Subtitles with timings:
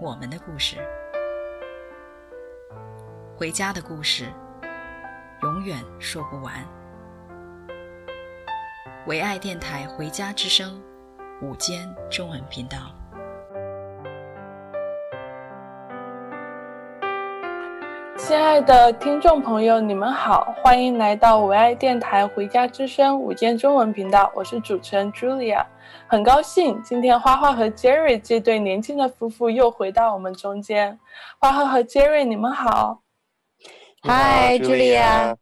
[0.00, 0.76] 我们的故事，
[3.36, 4.32] 回家的故事，
[5.42, 6.64] 永远说不完。
[9.08, 10.80] 唯爱电台《回家之声》
[11.44, 12.97] 午间中文频道。
[18.28, 25.64] 亲爱的听众朋友，你们好，欢迎来到唯爱电台《回家之声》午间中文频道，我是主持人 Julia，
[26.06, 31.00] 很高兴今天花花和 Jerry 这对年轻的夫妇又回到我们中间。
[31.38, 33.00] 花花和 Jerry，你们好。
[34.02, 35.36] Hi Julia。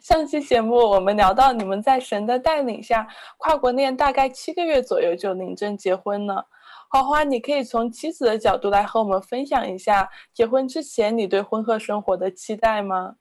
[0.00, 6.46] 上期节目我们聊到你们在神的带领下跨国恋大概七个月左右就领证结婚了。
[6.92, 13.14] 花花，你可以从妻子的角度来和我们分享一下结婚之前你对婚后生活的期待吗？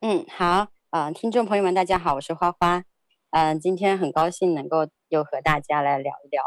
[0.00, 2.84] 嗯，好，啊、听众朋友们，大家好，我是花花，
[3.30, 6.40] 嗯、今天很高兴能够又和大家来聊一聊，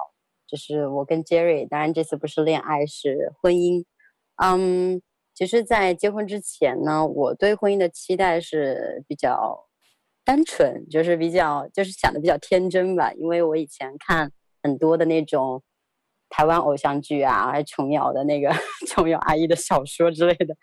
[0.47, 3.83] 就是我跟 Jerry，当然这次不是恋爱，是婚姻。
[4.37, 5.01] 嗯，
[5.35, 9.67] 其实，在结婚之前呢，我对婚姻的期待是比较
[10.23, 14.31] 单纯，就是比较就是想的比较天真吧，因为我以前看
[14.63, 15.61] 很多的那种。
[16.31, 18.49] 台湾偶像剧啊，还琼瑶的那个
[18.87, 20.55] 琼瑶阿姨的小说之类的，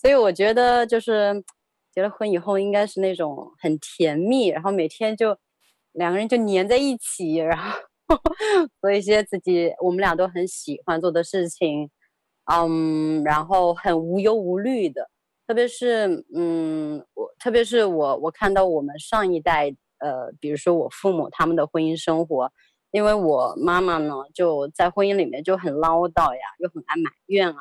[0.00, 1.44] 所以我觉得就是
[1.92, 5.36] 结了婚以后应该是那种很甜蜜，然后每天就
[5.92, 7.76] 两个人就黏在一起，然后
[8.80, 11.90] 做一些自己我们俩都很喜欢做的事情，
[12.44, 15.10] 嗯，然后很无忧无虑的，
[15.48, 22.52] 特别是嗯，我特别是我我看到我们上一代呃，比如说我父母他们的婚姻生活。
[22.96, 27.58] 因为我妈妈呢，就在婚姻里面就很唠叨呀，又很爱埋怨啊。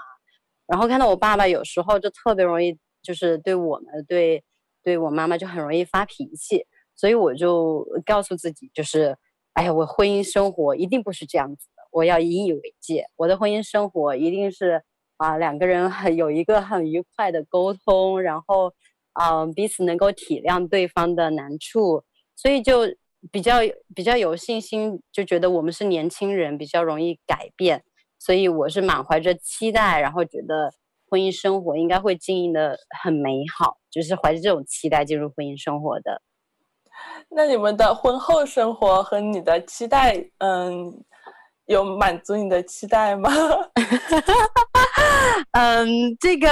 [0.66, 4.46] 然后看到我爸爸有时候就特别容易，就是对我们对
[4.81, 6.66] 对我妈妈就很容易发脾气。
[6.96, 9.18] 所以我就告诉自己，就是
[9.51, 13.09] 哎呀，我婚姻生活一定不是这样子的，我要引以为戒。
[13.17, 14.81] 我的婚姻生活一定是
[15.17, 18.73] 啊，两个人很有一个很愉快的沟通，然后
[19.19, 22.06] 嗯彼此能够体谅对方的难处。
[22.38, 22.96] 所以就。
[23.31, 23.56] 比较
[23.96, 27.84] 比较有信心，就觉得我们是年轻人，比较容易改变，
[28.19, 30.74] 所以我是满怀着期待，然后觉得
[31.09, 36.22] 婚姻生活应该会经营的很美好，就是怀着这种期待进入婚姻生活的。
[37.30, 41.03] 那你们的婚后生活和你的期待，嗯，
[41.66, 43.30] 有满足你的期待吗？
[45.52, 46.47] 嗯，这个。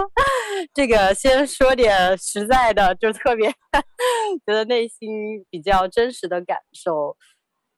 [0.74, 3.50] 这个先说点实在的，就特别
[4.46, 7.16] 觉得内心比较真实的感受，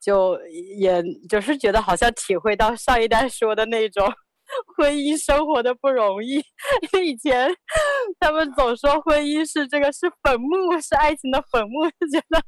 [0.01, 0.39] 就
[0.79, 4.11] 也就是觉得好像体会到上一代说的那种
[4.75, 6.37] 婚姻生活的不容易。
[7.03, 7.53] 以前
[8.19, 12.41] 他们总说婚姻是这个是坟墓，是爱情的坟墓，就 觉得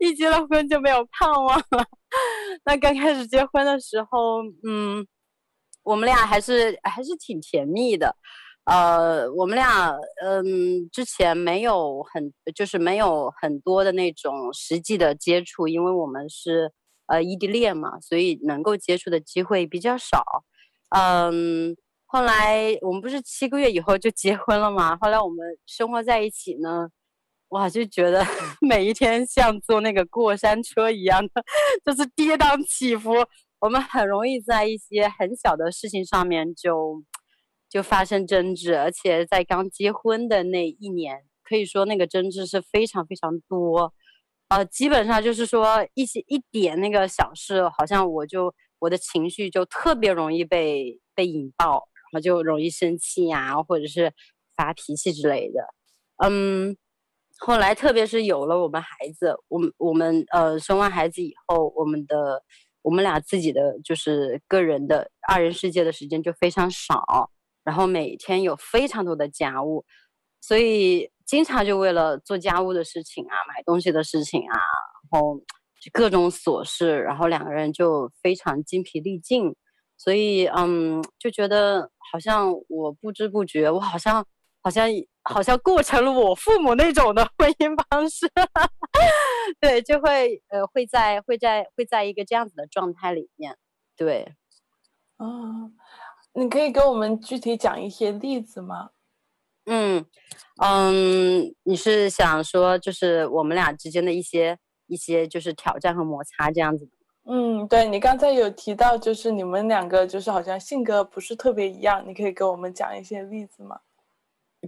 [0.00, 1.84] 一结了婚就没有盼望了。
[2.64, 5.06] 那刚开始结婚的时候，嗯，
[5.82, 8.14] 我们俩还是还是挺甜蜜的。
[8.64, 9.92] 呃，我们俩
[10.22, 16.72] 嗯，之前没有很，就是没有很多的那种实际的接触，因为我们是
[17.06, 20.22] 呃异地恋嘛，所以能够接触的机会比较少。
[20.90, 24.96] 嗯，后来我们不是七个月以后就结婚了嘛？
[25.00, 26.88] 后来我们生活在一起呢，
[27.48, 28.24] 哇，就觉得
[28.62, 31.42] 每一天像坐那个过山车一样的，
[31.84, 33.12] 就是跌宕起伏。
[33.58, 37.02] 我们很容易在一些很小的事情上面就。
[37.72, 43.94] 就发生争执，而且在刚结婚的那一年，可以说那个争执是非常非常多，
[44.48, 54.12] 呃，基本上就是说一些一点那个小事，好像我就我的情绪就特别容易被被引爆，然后就容易生气呀、或者是
[54.54, 55.66] 发脾气之类的。
[56.18, 56.76] 嗯，
[57.38, 62.42] 后来特别是有了我们孩子，我们我们呃生完孩子以后，我们的
[62.82, 67.30] 我们俩自己的就是个人的二人世界的时间就非常少。
[67.64, 69.84] 然后每天有非常多的家务，
[70.40, 74.58] 所以经常就为了做家务的事情啊、买东西的事情啊，
[75.10, 75.38] 然后
[75.80, 79.54] 就各种琐事，然后两个人就非常精疲力尽。
[79.96, 84.26] 所以，嗯，就觉得好像我不知不觉，我好像
[84.60, 84.88] 好像
[85.22, 88.28] 好像过成了我父母那种的婚姻方式，
[89.60, 93.56] 对，就会呃会在会在会在一个这样子的状态里面，
[93.96, 94.34] 对。
[95.18, 95.72] 嗯，
[96.34, 98.90] 你可以给我们具体讲一些例子吗？
[99.66, 100.04] 嗯
[100.60, 106.88] 嗯，你是想说就是我们俩之间的一些一些就是挑战和摩擦这样子？
[107.24, 113.78] 嗯，对，你刚才有提到，就是你们两个就是好像性格不是特别一样，你可以给我们讲一些例子吗？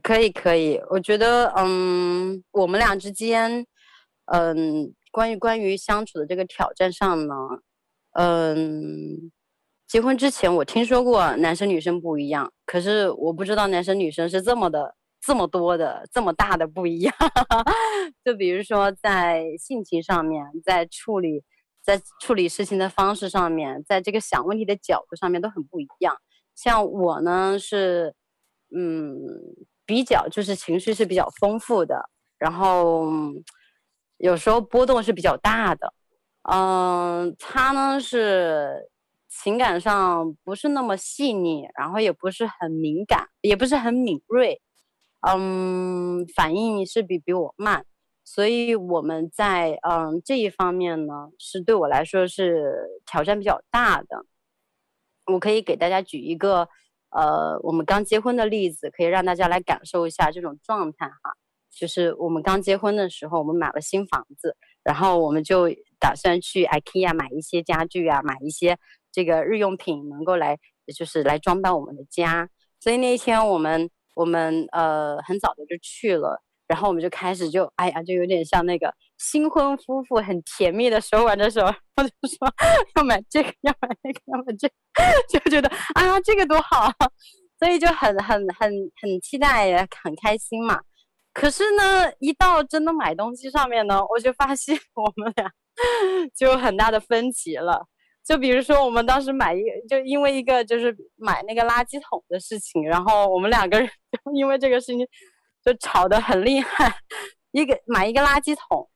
[0.03, 0.81] 可以，可以。
[0.91, 3.67] 我觉得，嗯，我们俩之间，
[4.27, 7.35] 嗯，关于关于相处的这个挑战上呢，
[8.13, 9.33] 嗯，
[9.95, 17.15] 结婚之前我听说过男生女生不一样，可是我不知道男生女生是这么的、这么多的、这么大的不一样。
[18.25, 21.45] 就比如说在性情上面，在处理。
[21.81, 26.17] 在处理事情的方式上面，在这个想问题的角度上面都很不一样。
[26.57, 28.15] 像我呢是，
[28.75, 29.15] 嗯，
[29.87, 33.13] 比较就是情绪是比较丰富的，然后
[34.17, 35.95] 有时候波动是比较大的。
[36.51, 38.91] 嗯，他呢是
[39.43, 44.63] 情感上不是那么细腻，然后也不是很敏感，也不是很敏锐。
[45.27, 47.85] 嗯，反应是比比我慢。
[48.25, 54.25] 所以我们在嗯这一方面呢，是对我来说是挑战比较大的。
[55.27, 56.69] 我可以给大家举一个
[57.11, 61.35] 呃我们刚结婚的例子，可以让大家来感受一下这种状态哈。
[61.71, 68.79] 就是我们刚结婚的时候，我们买了新房子，然后我们就打算去 IKEA 买一些家具啊，买一些
[69.15, 70.59] 这个日用品，能够来
[70.95, 72.49] 就是来装扮我们的家。
[72.81, 76.43] 所以那一天我们我们呃很早的就去了。
[76.67, 81.67] 然后我们就开始就哎呀，就有点像那个新婚夫妇很甜蜜的时候玩的时候，
[81.97, 82.51] 我就说
[82.97, 84.75] 要买这个，要买那个，要买这个，
[85.29, 86.91] 就觉得啊这个多好，
[87.59, 90.81] 所以就很很很很期待，很开心嘛。
[91.35, 95.51] 可是呢，一到真的买东西上面呢，我就发现我们俩
[96.35, 97.87] 就有很大的分歧了。
[98.25, 105.07] 就比如说我们当时买一，就因为一个就是买那个垃圾桶的事情，然后我们两个人就因为这个事情。
[105.65, 106.95] 就吵得很厉害，
[107.51, 108.87] 一个买一个垃圾桶，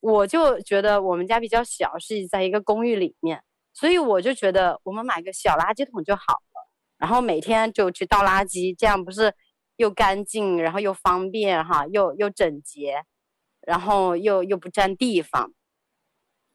[0.00, 3.40] 我就觉得我们家比较小，是在一个公寓里面，
[3.72, 6.68] 所以我就觉得我们买个小垃圾桶就好了，
[6.98, 9.32] 然后每天就去倒垃圾，这样不是
[9.76, 13.04] 又干净，然后又方便哈，又又整洁，
[13.60, 15.52] 然后又又不占地方。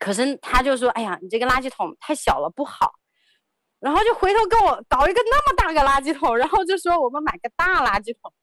[0.01, 2.91] 可是他就说：“哎呀，你这个垃圾桶太小了，不好。”
[3.79, 8.33] 然后就回头跟我搞一个那么大个垃圾桶，然后就说我们买个大垃圾桶。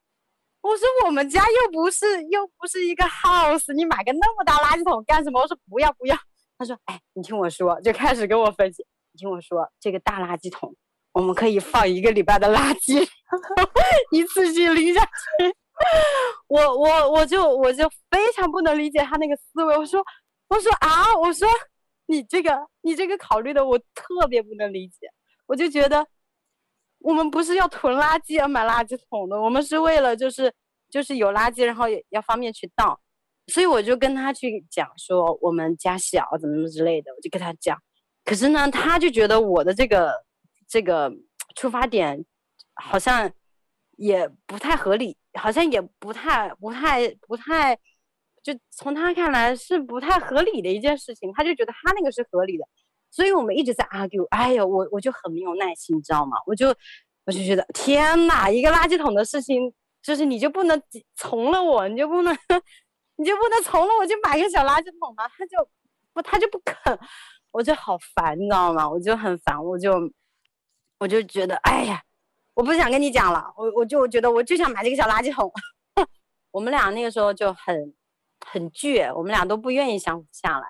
[0.60, 5.40] 我说我们家又不是又不是一个 house，你买个那么大垃圾桶干什么？
[5.42, 6.16] 我说不要不要。
[6.56, 8.86] 他说哎，你听我说，就开始跟我分析。
[9.12, 10.72] 你听我说，这个大垃圾桶
[11.12, 13.04] 我们可以放一个礼拜的垃圾，
[14.12, 15.56] 一次性拎下去。
[16.48, 19.76] 我我我就我就非常不能理解他那个思维。
[19.76, 20.04] 我说
[20.48, 21.48] 我说啊，我说
[22.06, 25.10] 你这个你这个考虑的我特别不能理解。
[25.46, 26.06] 我就觉得。
[27.00, 30.52] 我们不是要囤垃圾要买垃圾桶的，我们是为了就是
[30.90, 33.00] 就是有垃圾，然后也要方便去倒，
[33.46, 37.80] 所以我就跟他去讲说我们家小怎么怎么之类的，我就跟他讲。
[38.24, 40.12] 可是呢，他就觉得我的这个
[40.68, 41.08] 这个
[41.54, 42.24] 出发点
[42.74, 43.30] 好像
[43.96, 47.78] 也不太合理，好像也不太不太不太，
[48.52, 52.64] 就从他看来是不太合理的一件事情，他就觉得他那个是合理的。
[53.10, 56.38] 所以我们一直在 argue，哎呦，我我就很没有耐心，你知道吗？
[56.46, 56.68] 我就
[57.26, 59.70] 我就觉得天哪，一个垃圾桶的事情，
[60.02, 60.82] 就是你就不能
[61.14, 62.34] 从了我，你就不能，
[63.16, 65.28] 你就不能从了我就买个小垃圾桶吗？
[65.36, 65.68] 他就
[66.14, 66.98] 不，他就不肯，
[67.50, 68.88] 我就好烦，你知道吗？
[68.88, 69.92] 我就很烦，我就
[70.98, 72.02] 我就觉得，哎呀，
[72.54, 75.52] 我不想跟你讲了，我我就觉得我就想买这个小垃圾桶。
[76.50, 77.94] 我们俩那个时候就很
[78.46, 80.66] 很倔，我们俩都不愿意相处下来。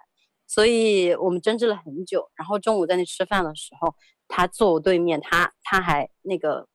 [0.47, 3.95] 所以我们争执了很久，然后中午在那吃饭的时候，
[4.29, 6.67] 他坐我对面，他他还那个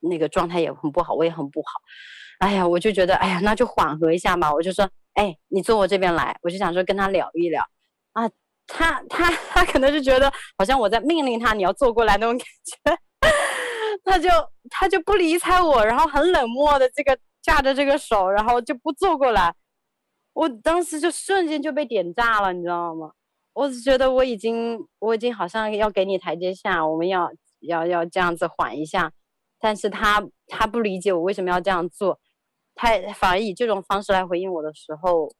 [0.00, 1.68] 那个状态也很不好，我也很不好。
[2.40, 4.52] 哎呀，我就觉得，哎呀，那就缓和一下嘛。
[4.52, 7.64] 我就说，哎，你坐我这边来，我就想说跟他聊一聊。
[8.12, 8.28] 啊，
[8.66, 12.98] 他他他可能是觉得好像我在命令他，你要坐过来那种感觉，
[14.04, 14.28] 他就
[14.68, 19.54] 他就不理睬我，然后很冷漠的这个架着这个手，然后就不坐过来。
[20.32, 23.12] 我当时就瞬间就被点炸了，你知道吗？
[23.52, 29.12] 我只觉得我已经，我已经好像要给你台阶下，我们要要要这样子缓一下，
[29.60, 32.18] 但是他他不理解我为什么要这样做，
[32.74, 35.30] 他反而以这种方式来回应我的时候，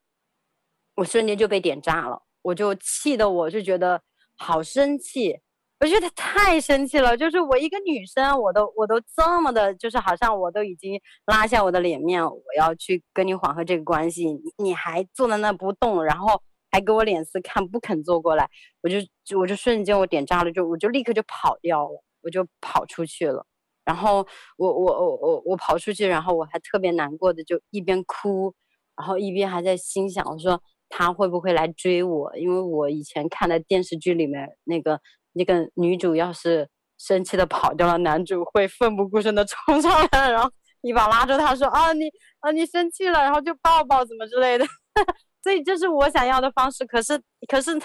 [0.96, 4.02] 我瞬间就被点炸了，我就气得我就觉得
[4.36, 5.40] 好生气，
[5.82, 16.42] 我觉得太生气了，就是我一个女生，我都我都这么的，就是好像我都已经拉下我的脸面，我要去跟你缓和这个关系，你还坐在那不动，然后。
[16.74, 18.48] 还给我脸色看，不肯坐过来，
[18.80, 18.96] 我就
[19.26, 22.02] 就我就瞬间我点炸了，就我就立刻就跑掉了。
[22.22, 23.44] 我就跑出去了。
[23.84, 28.54] 然后我我我我我跑出去，然后我还特别难过的就一边哭，
[28.96, 32.34] 然后一边还在心想，我说他会不会来追我？
[32.38, 34.98] 因为我以前看的电视剧里面那个
[35.32, 40.50] 那个女主要是生气的跑掉了，男主会奋不顾身的冲上来，然后
[40.82, 42.10] 一把拉住他说啊你
[42.40, 44.64] 啊你生气了，然后就抱抱怎么之类的。
[45.42, 47.76] 所以这是我想要的方式，可是可是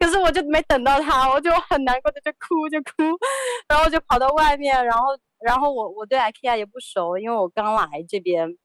[0.00, 3.16] 可是我就没等到他，我就很难过的就哭就哭，
[3.68, 8.56] 然后就跑到外面，然后然后我我对 IKEA 也不熟，因为我刚来这边，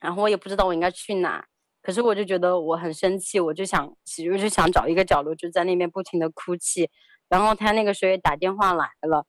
[0.00, 1.46] 然后我也不知道我应该去哪，
[1.80, 3.86] 可是我就觉得我很生气，我就想
[4.32, 6.90] 我就想找一个角落就在那边不停的哭泣，
[7.34, 9.26] 然后他那个时候也打电话来了，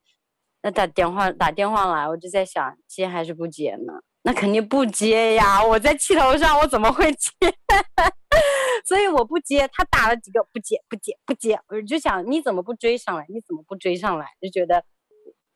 [0.61, 3.93] 那打电话打电话来，我就在想接还是不接呢？
[4.21, 5.65] 那肯定不接呀！
[5.65, 7.29] 我在气头上，我怎么会接？
[8.85, 9.67] 所以我不接。
[9.73, 11.59] 他打了几个，不接，不接，不接。
[11.67, 13.25] 我就想，你怎么不追上来？
[13.29, 14.27] 你怎么不追上来？
[14.39, 14.83] 就觉得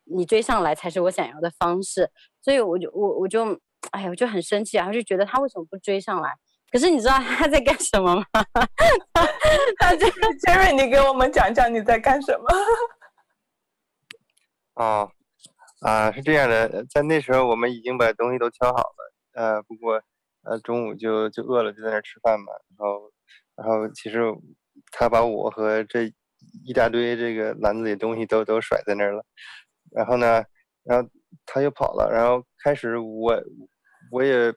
[0.06, 2.10] 你追上来才是我想要的方式。
[2.41, 3.60] 所以我就我我就
[3.91, 6.36] 哎呀，我就很生气，然后就觉得他为什么不追上来？
[6.71, 8.23] 可是你知道他在干什么吗？
[9.79, 12.45] 他这个 Jerry，你给我们讲讲你在干什么？
[14.83, 15.11] 哦。
[15.81, 20.01] 啊，是这样的，在那时候我们已经把东西都挑好了，呃，不过
[20.43, 22.51] 呃中午就就饿了，就在那儿吃饭嘛。
[22.77, 23.11] 然后，
[23.55, 24.19] 然后其实
[24.91, 26.11] 他把我和这
[26.65, 29.23] 一大堆这个篮子里东西都都甩在那儿了。
[29.91, 30.43] 然后呢，
[30.83, 31.09] 然后
[31.45, 32.11] 他又跑了。
[32.11, 33.41] 然后开始我
[34.11, 34.53] 我也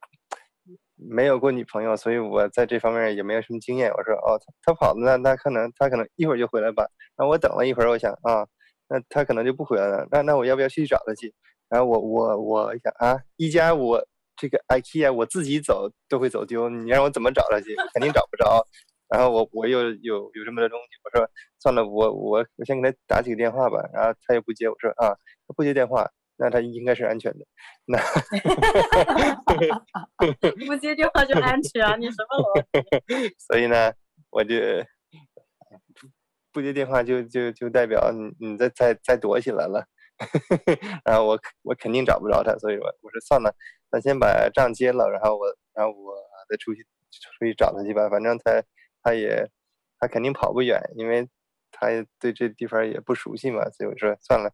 [1.09, 3.91] 没有过女朋友，所以我在这方面也没有什么经验。
[3.91, 6.87] 我说哦，他他跑了，那那可能他可能一会儿就回来吧。
[7.17, 8.47] 然后我等了一会儿，我想啊。
[8.89, 10.07] 那他可能就不回来了。
[10.11, 11.33] 那那我要不要去找他去？
[11.71, 14.07] 然后我我我想啊，一家我
[14.37, 17.75] 这个 IKEA 我自己走都会走丢，你让我怎么找他去？
[17.95, 18.67] 肯定找不着。
[19.09, 21.27] 然后我我又有有，这么多东西，我说
[21.59, 23.83] 算了，我我我先给他打几个电话吧。
[23.95, 25.17] 然后他又不接，我说啊，
[25.49, 27.45] 他不接电话，那他应该是安全的。
[27.87, 27.99] 那
[30.67, 31.97] 不接电话就安全啊？
[31.97, 32.63] 你什么逻
[33.29, 33.35] 辑？
[33.39, 33.93] 所以呢，
[34.31, 34.55] 我就。
[36.55, 39.87] 不接电话就就就代表你你再再再躲起来了，
[41.03, 43.55] 然后我我肯定找不着他，所以我我说算了，
[43.91, 46.15] 咱先把账结了，然后我然后我
[46.51, 48.63] 再出去出去找他去吧，反正他
[49.03, 49.49] 他也
[49.99, 51.27] 他肯定跑不远，因为
[51.71, 51.87] 他
[52.21, 54.53] 对这地方也不熟悉嘛，所以我说算了，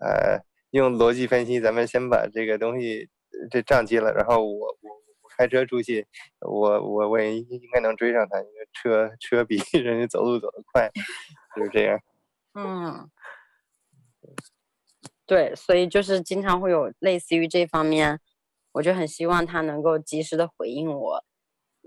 [0.00, 0.38] 呃，
[0.70, 3.08] 用逻辑分析，咱们先把这个东西
[3.50, 5.00] 这账结了，然后我我。
[5.38, 6.06] 开车出去，
[6.40, 10.90] 我我我也应该能追上他，因为车车比 人家走路走得快，
[11.56, 11.98] 就是这样。
[12.52, 13.08] 嗯，
[15.24, 18.20] 对，所以就是经常会有类似于这方面，
[18.72, 21.24] 我就很希望他能够及时的回应我，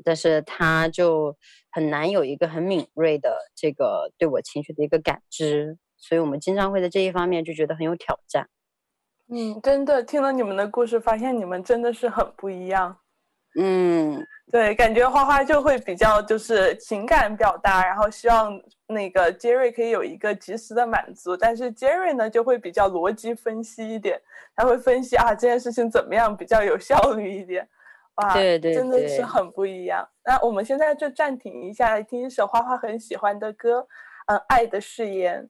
[0.03, 1.37] 但是他就
[1.69, 8.49] 很难有一个很敏锐的这个对我情绪的一个感知，所以我们经常会在这一方面就觉得很有挑战。
[9.33, 12.95] 嗯，真的听了你们的故事，发现你们真的是很不一样。
[13.59, 24.21] 嗯，对，感觉花花就会比较就是情感表达，然后希望那个 Jerry 可以有一个及时的满足，但是 Jerry 呢就会比较逻辑分析一点，
[24.55, 27.67] 他会分析啊这件事情怎么样比较有效率一点，
[28.15, 30.07] 哇，对对对，真的是很不一样。
[30.23, 33.87] 那我们现在就暂停一下，来听一首花花很喜欢的歌，
[34.27, 35.43] 嗯，《爱的誓言》。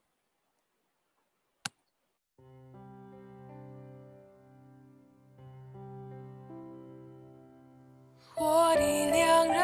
[8.44, 9.58] 我的良人，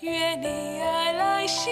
[0.00, 1.70] 愿你爱来吸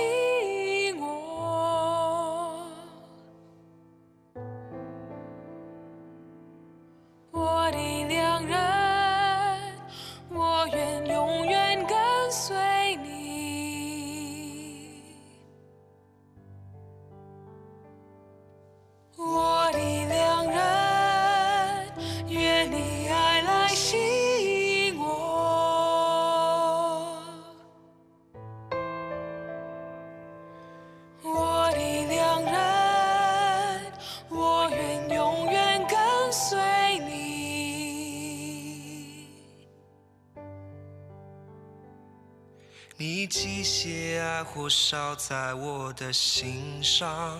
[44.72, 47.38] 烧在我的心上，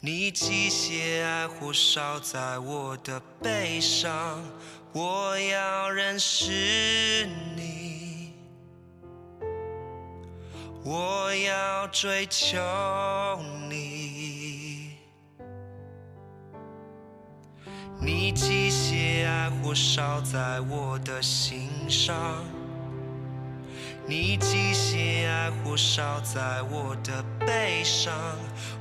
[0.00, 4.42] 你机械爱火烧在我的背上，
[4.92, 8.32] 我要认识你，
[10.84, 12.58] 我要追求
[13.70, 14.96] 你，
[18.00, 22.44] 你机械爱火烧在我的心上。
[24.10, 28.14] 你极限爱火烧在我的背上，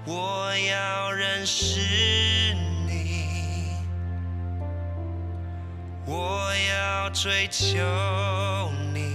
[0.05, 1.81] 我要认识
[2.87, 3.75] 你，
[6.05, 7.75] 我要追求
[8.93, 9.06] 你。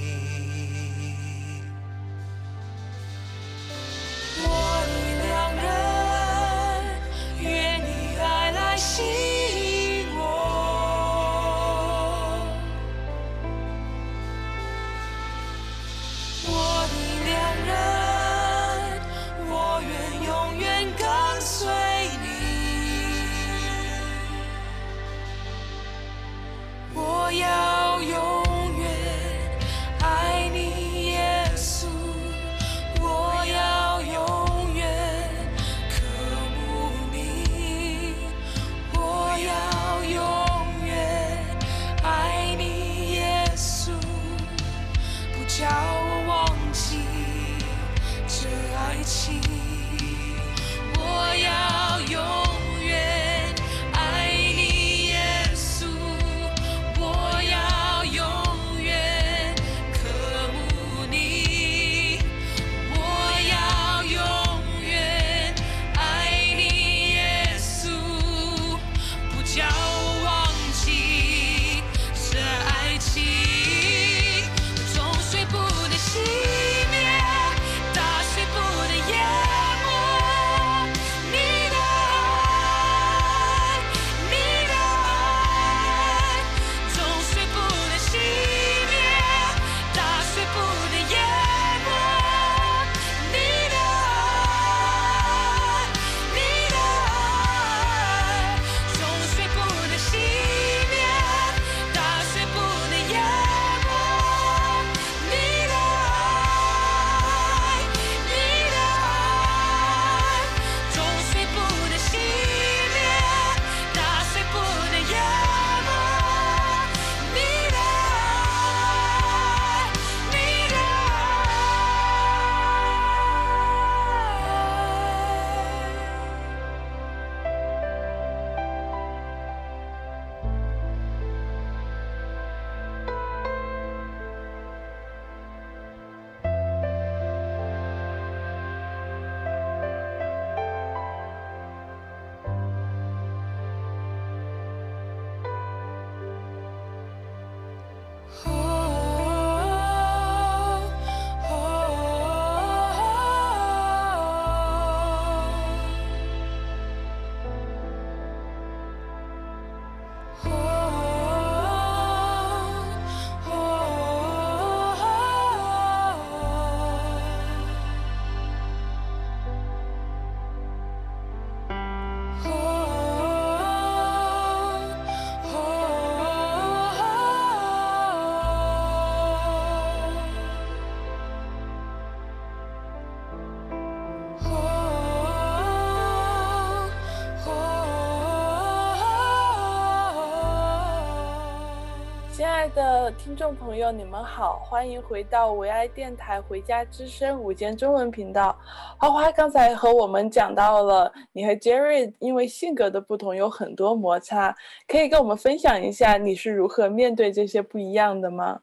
[192.74, 198.58] 的听众朋友，你们好，欢迎回到唯爱电台《回家之声》午间中文频道。
[198.98, 204.56] 花花刚才和我们讲到了，你和 Jerry 因为性格的不同有很多摩擦，
[204.88, 208.60] 可以跟我们分享一下你是如何面对这些不一样的吗？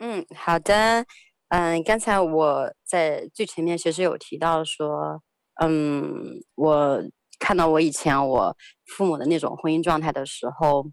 [0.00, 1.04] 嗯，好的。
[1.50, 5.22] 嗯，刚才我在最前面其实有提到说，
[5.60, 7.00] 嗯，我
[7.38, 10.84] 看到我以前我父母的那种婚姻状态的时候，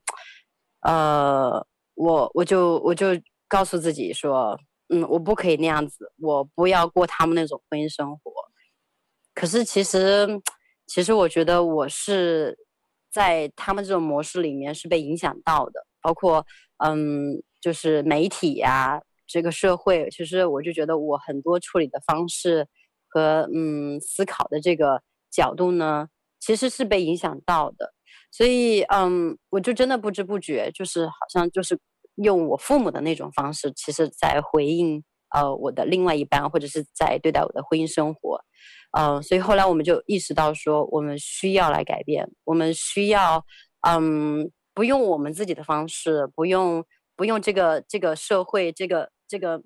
[0.82, 1.66] 呃。
[1.98, 3.08] 我我就我就
[3.48, 4.58] 告诉自己说，
[4.90, 8.32] 嗯，我不可以那样子，我不要过他们那种婚姻生活。
[9.34, 10.28] 可是其实，
[10.86, 12.58] 其实我觉得我是
[13.12, 16.46] 在他们这种模式里面是被影响到的，包括
[16.84, 22.68] 嗯，就是媒体呀，这个社会，其实我就觉得我很多处理的方式
[23.08, 26.08] 和嗯思考的这个角度呢，
[26.40, 27.94] 其实是被影响到的。
[28.32, 31.80] 所以，嗯，我就真的不知不觉，就是好像就是
[32.16, 38.40] 用我父母的那种方式，其实在回应呃我的另外一半，或者是在对待我的婚姻生活，
[38.98, 43.44] 嗯，所以后来我们就意识到说，我们需要来改变，我们需要，
[43.88, 49.62] 嗯，不用我们自己的方式，不用不用这个这个社会这个这个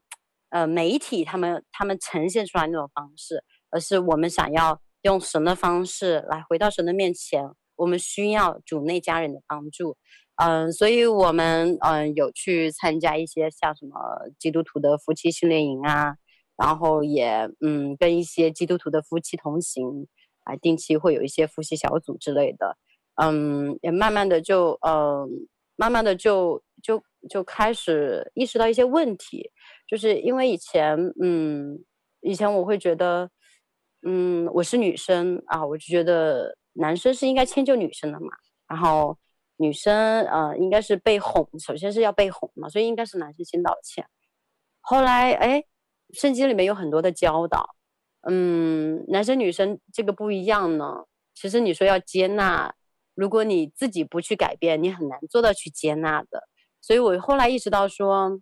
[0.50, 7.50] 呃媒体他们他们呈现出来那种方式，而是我们想要用神的方式来回到神的面前。
[7.82, 9.98] 我们需要主内家人的帮助，
[10.36, 13.96] 嗯，所以我们嗯有去参加一些像什么
[14.38, 16.16] 基督徒的夫妻训练营啊，
[16.56, 20.08] 然后也嗯跟一些基督徒的夫妻同行，
[20.44, 22.78] 啊，定期会有一些夫妻小组之类的，
[23.16, 25.28] 嗯，也慢慢的就嗯
[25.76, 29.50] 慢慢的就就就开始意识到一些问题，
[29.88, 31.84] 就是因为以前嗯
[32.22, 33.28] 以前我会觉得
[34.04, 38.28] 嗯我是女生啊，我就觉得男生是应该迁就女生的嘛，
[38.68, 39.18] 然后。
[39.58, 44.04] 女生呃，应该是被哄，首先是要被哄嘛，所以应该是男生先道歉。
[44.80, 45.64] 后来哎，
[46.14, 47.76] 圣经里面有很多的教导，
[48.28, 51.06] 嗯，男生女生这个不一样呢。
[51.36, 52.74] 其实你说要接纳，
[53.14, 56.48] 如果你自己不去改变，你很难做到去接纳的。
[56.82, 58.42] 所以我后来意识到说，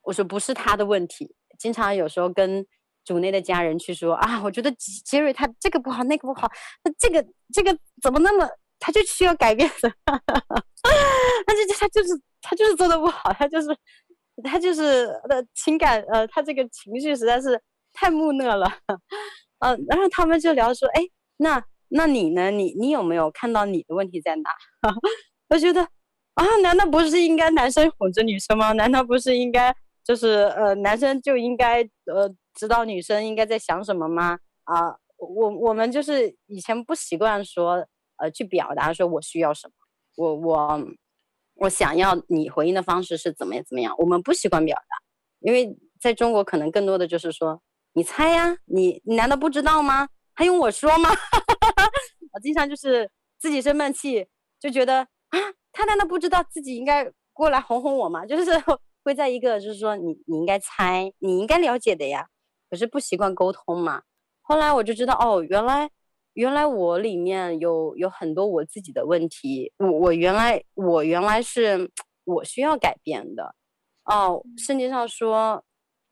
[0.00, 1.36] 我说不是他的问题。
[1.56, 2.66] 经常有时候跟
[3.04, 4.70] 主内的家人去说啊，我觉得
[5.04, 6.48] 杰瑞他这个不好，那个不好，
[6.84, 8.48] 那这个这个怎么那么？
[8.84, 10.64] 他就需要改变的，哈哈哈，
[11.46, 13.68] 他就他就是他就是做的不好，他就是
[14.42, 17.62] 他就是的情感呃，他这个情绪实在是
[17.92, 18.66] 太木讷了，
[19.60, 21.02] 呃，然后他们就聊说，哎，
[21.36, 22.50] 那那你呢？
[22.50, 24.50] 你你有没有看到你的问题在哪？
[25.48, 25.80] 我觉得
[26.34, 28.72] 啊，难道不是应该男生哄着女生吗？
[28.72, 34.38] 难道不是应该就是呃，男生就应该呃知道女生应该在想什么吗？
[34.64, 37.86] 啊，我我们就是以前不习惯说。
[38.18, 39.72] 呃，去表达说我需要什么，
[40.14, 40.80] 我我
[41.54, 43.92] 我想要你回应的方式是怎么样怎么样？
[43.98, 44.96] 我们不习惯表达，
[45.40, 47.60] 因为在中国可能更多的就是说
[47.94, 50.08] 你猜呀，你你难道不知道吗？
[50.34, 51.10] 还用我说吗？
[52.32, 53.10] 我经常就是
[53.40, 54.24] 自己生闷气，
[54.60, 55.38] 就觉得啊，
[55.72, 58.24] 他难道不知道自己应该过来哄哄我吗？
[58.24, 58.52] 就是
[59.02, 62.28] 会在一个就是说你你应该猜，你应该了解的呀，
[62.72, 64.00] 可是不习惯沟通嘛。
[64.40, 65.90] 后来我就知道哦，原来。
[66.34, 71.90] 原来我里面有有很多我自己的问题，我我原来我原来是
[72.24, 73.54] 我需要改变的，
[74.06, 75.62] 哦，圣经上说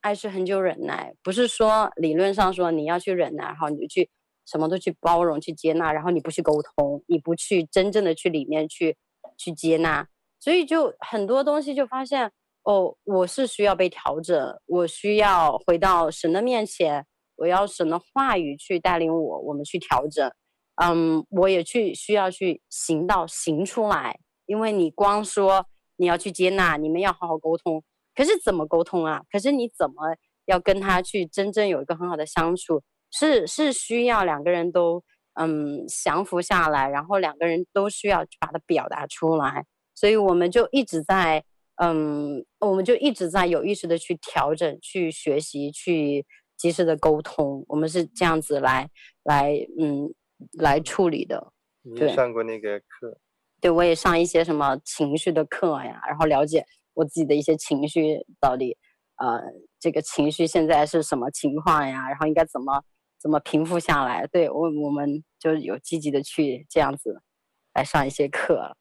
[0.02, 4.10] 爱是恒久忍耐，不是说理论上说你要去忍耐，然后你就去
[4.44, 8.98] 什么都去包容去接纳，然后你不去沟通，你不去真正的去里面去
[9.38, 10.06] 去接纳，
[10.38, 12.30] 所以就很多东西就发现
[12.70, 17.04] 哦，我是需要被调整，我需要回到神的面前。
[17.34, 20.30] 我要神的话语去带领我，我们去调整。
[20.76, 27.82] 嗯，我也去需要去行道行出来，因为你光说你要去接纳，你们要好好沟通，
[28.14, 29.22] 可是怎么沟通啊？
[29.32, 32.84] 可是你怎么要跟他去真正有一个很好的相处？
[33.10, 35.02] 是是需要两个人都
[35.34, 39.66] 嗯降服下来，然后两个人都需要去把它表达出来。
[39.96, 41.44] 所以我们就一直在
[41.82, 46.26] 嗯，我们就一直在有意识的去调整、去学习、去。
[46.60, 48.86] 及时的沟通，我们是这样子来
[49.22, 50.12] 来嗯
[50.58, 51.54] 来处理的。
[51.96, 53.18] 对，你上过那个课？
[53.62, 56.62] 对，我也上一些什么情绪的课呀，然后了解
[56.92, 58.76] 我自己的一些情绪到底
[59.16, 59.40] 呃
[59.78, 62.84] 这个情绪现在是什么情况呀，然后应该怎么
[63.18, 64.26] 怎么平复下来。
[64.26, 67.22] 对，我我们就有积极的去这样子
[67.72, 68.76] 来上一些课。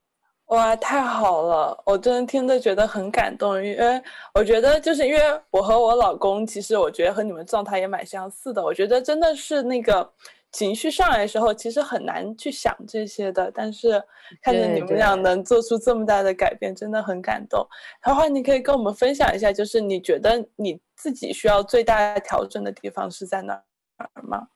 [0.49, 1.79] 哇，太好了！
[1.85, 4.01] 我真的听着觉得很感动，因为
[4.33, 5.19] 我觉得就是因为
[5.51, 8.63] 我和我老公，其实我觉得和你们状态也蛮相似的。
[8.63, 10.11] 我觉得真的是那个
[10.51, 13.51] 情绪上来的时候，其实很难去想这些的。
[13.53, 14.03] 但是
[14.41, 17.63] 看着你们俩能做出这么大的改变，真的很感动。
[18.03, 23.53] 然后你可以跟我们分享一下，就是你觉得你自己需要最大调整的地方是在哪
[23.97, 24.47] 儿吗？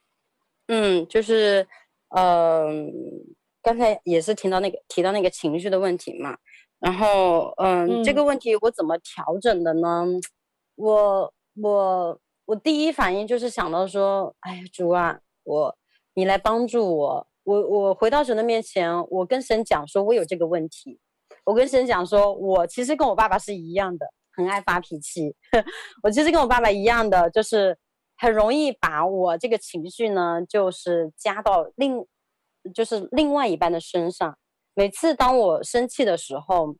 [0.70, 1.68] 嗯，就是
[2.10, 2.82] 嗯。
[2.82, 6.38] 呃刚才也是听到那个提到那个情绪的问题嘛，
[6.80, 10.06] 然后嗯，嗯，这个问题我怎么调整的呢？
[10.76, 15.76] 我我我第一反应就是想到说，哎呀，主啊，我
[16.14, 21.00] 你来帮助我，我我回到神的面前，我跟神讲说，我有这个问题，
[21.46, 25.34] 我跟神讲说，我其实跟我爸爸是一样的，很爱发脾气，
[26.04, 27.78] 我其实跟我爸爸一样的，就是
[28.18, 32.06] 很容易把我这个情绪呢，就是加到另。
[32.74, 34.38] 就是另外一半的身上。
[34.76, 36.76] 每次当我生气的时候，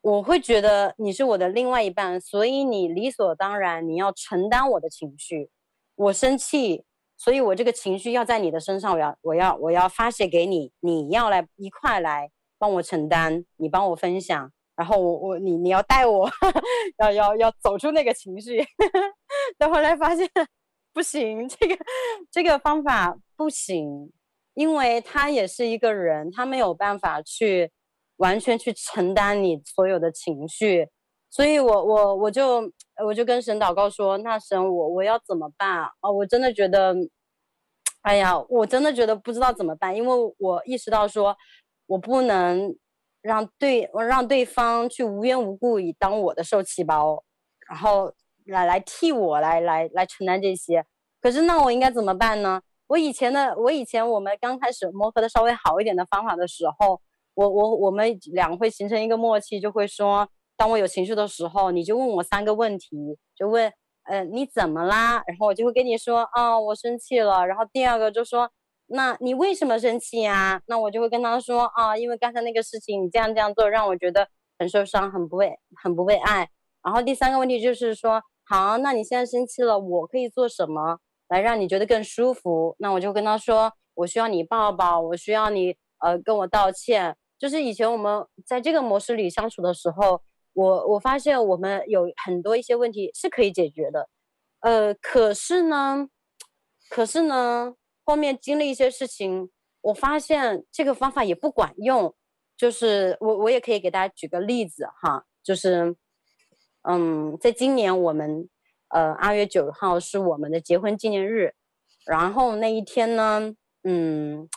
[0.00, 5.50] 我会觉得你是我的另外一半，所以你理所当然你要承担我的情绪。
[5.96, 6.84] 我生气，
[7.16, 16.30] 所以我这个情绪要在你的身上，我要我要我要发泄给你，你要来一块来帮我承担，你帮我分享，然后我我你你要带我，
[16.98, 18.64] 要要要走出那个情绪。
[19.58, 20.30] 但后来发现
[20.92, 21.76] 不行，这个
[22.30, 24.12] 这个方法不行。
[24.56, 27.70] 因为他也是一个人，他没有办法去
[28.16, 30.88] 完全去承担你所有的情绪，
[31.28, 32.62] 所以我我我就
[33.04, 35.90] 我就跟神祷告说：“那神我，我要怎么办啊？
[36.00, 36.96] 哦，我真的觉得，
[38.00, 41.36] 哎呀，我真的觉得不知道怎么办，因为我意识到说，
[41.84, 42.74] 我不能
[43.20, 47.22] 让对我让对方去无缘无故以当我的受气包，
[47.68, 48.10] 然后
[48.46, 50.86] 来来替我来来来承担这些。
[51.20, 52.62] 可是那我应该怎么办呢？
[52.88, 57.00] 我以前的我以前我们刚开始磨合的稍微好一点的方法的时候，
[57.34, 63.72] 我我我们俩会形成一个默契，就会说，当我有情绪的时候，你就问我三个问题，就问，
[64.04, 65.22] 呃，你怎么啦？
[65.26, 67.46] 然后我就会跟你说，啊、哦，我生气了。
[67.46, 68.48] 然后第二个就说，
[68.86, 70.62] 那你为什么生气呀？
[70.66, 76.48] 那我就会跟他说，啊，因为刚才那个事情你这样这样做，让我觉得很受伤，很不被很不被爱。
[76.84, 81.00] 然后第三个问题就是说，好，那你现在生气了，我可以做什么？
[81.28, 87.16] 来让你觉得更舒服，那我就跟他说，我需要你抱抱，我需要你呃跟我道歉。
[87.38, 90.22] 就是以前我们在这个模式里相处的时候，
[90.54, 94.08] 我我发现我们有很多一些问题是可以解决的，
[94.60, 96.08] 呃，可是呢，
[96.88, 102.14] 可是呢，后面经历一些事情，我发现这个方法也不管用。
[102.56, 105.94] 就是我我也可以给大家举个例子哈，就是
[106.88, 108.48] 嗯，在今年我们。
[108.88, 111.54] 呃，二月九号是我们的结婚纪念日，
[112.06, 114.48] 然后那一天呢，嗯，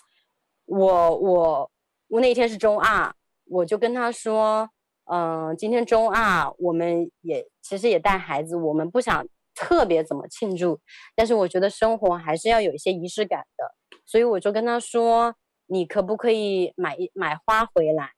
[0.66, 1.72] 我我
[2.10, 3.14] 我那天是周二，
[3.46, 4.70] 我就跟他说，
[5.06, 10.80] 嗯、今天周二，我们也其实也带孩子，我们不想特别怎么庆祝，
[11.16, 18.12] 但是我觉得生活还是要有一些仪式感的，所以我就跟他说，你可不可以买一买花回来？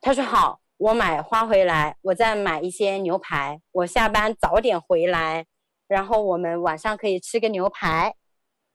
[0.00, 0.60] 他说好。
[0.78, 3.62] 我买花回来，我再买一些牛排。
[3.72, 5.46] 我下班早点回来，
[5.88, 8.14] 然后我们晚上可以吃个牛排。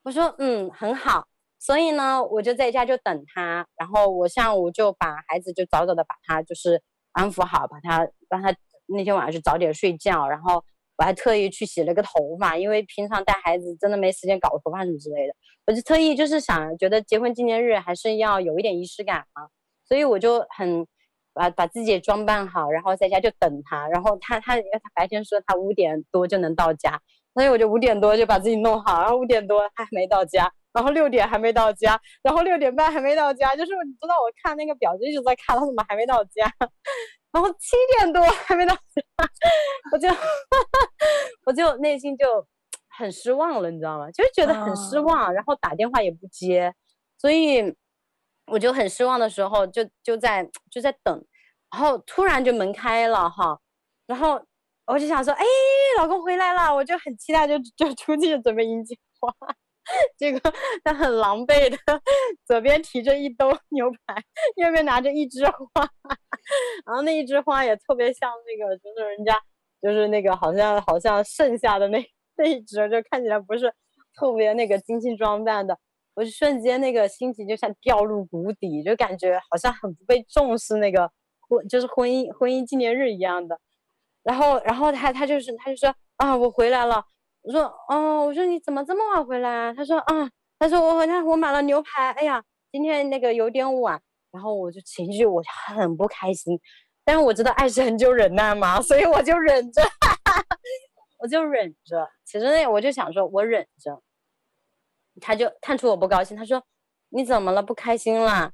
[0.02, 1.28] 我说嗯，很好。
[1.60, 3.68] 所以呢，我就在家就等他。
[3.78, 8.52] 然后我下午就把孩子就早早的把他就是安抚好，把他让他
[8.88, 10.28] 那天晚上就早点睡觉。
[10.28, 10.56] 然后
[10.98, 15.36] 我还特意去洗了个头发，因为平常带孩子真的没时间搞头发什么之类的。
[15.68, 19.50] 我就特意就是想觉得结婚纪念日还是要有一点仪式感嘛，
[19.88, 20.88] 所以我就很。
[21.34, 23.88] 把把自己装扮好，然后在家就等他。
[23.88, 27.00] 然后他他他白天说他五点多就能到家，
[27.34, 29.02] 所以我就五点多就把自己弄好。
[29.02, 33.56] 然后五点多他还没到家，然后六点还没到家，然后六点半还没到家。
[33.56, 36.52] 就是你知道我看那个表就一直在看他怎么还没到家。
[37.32, 39.02] 然后七点多还没到家，
[39.94, 40.10] 我就
[41.46, 42.46] 我就内心就
[42.98, 44.12] 很失望了，你知道吗？
[44.12, 46.74] 就是觉得很失望，然后打电话也不接，
[47.18, 47.74] 所以。
[48.52, 51.26] 我就很失望的时候，就就在就在等，
[51.72, 53.58] 然后突然就门开了哈，
[54.06, 54.42] 然后
[54.86, 55.46] 我就想说，哎，
[55.98, 59.34] 老公回来了，我就很期待就，就出去准备迎接花，
[60.18, 61.78] 结果他很狼狈的，
[62.46, 64.16] 左边提着一兜牛排，
[64.58, 65.88] 右边拿着一枝花，
[66.86, 69.34] 然后那一枝花也特别像那个，就是人家
[69.82, 73.74] 就是那个好像好像剩下的那那一枝，就看起来不是
[74.14, 75.78] 特别那个精心装扮的。
[76.14, 81.10] 我就瞬间那个心情就像掉入谷底，就感觉好像很不被重视，那个
[81.48, 83.60] 婚就是婚姻婚姻纪念日一样的。
[84.24, 87.04] 然后，然后他他就是他就说啊，我回来了。
[87.42, 89.74] 我说哦，我说你怎么这么晚回来啊？
[89.74, 92.12] 他说啊，他说我好像我买了牛排。
[92.12, 94.02] 哎呀，今天那个有点晚。
[94.32, 96.58] 然后我就情绪我很不开心，
[97.04, 99.82] 但是我知道爱是恒久忍耐嘛，所以我就忍着，
[101.20, 102.08] 我就忍着。
[102.24, 104.02] 其实那我就想说，我忍着。
[105.20, 106.64] 他就看出我不高兴，他说
[107.10, 107.62] ：“你怎么了？
[107.62, 108.52] 不开心了？”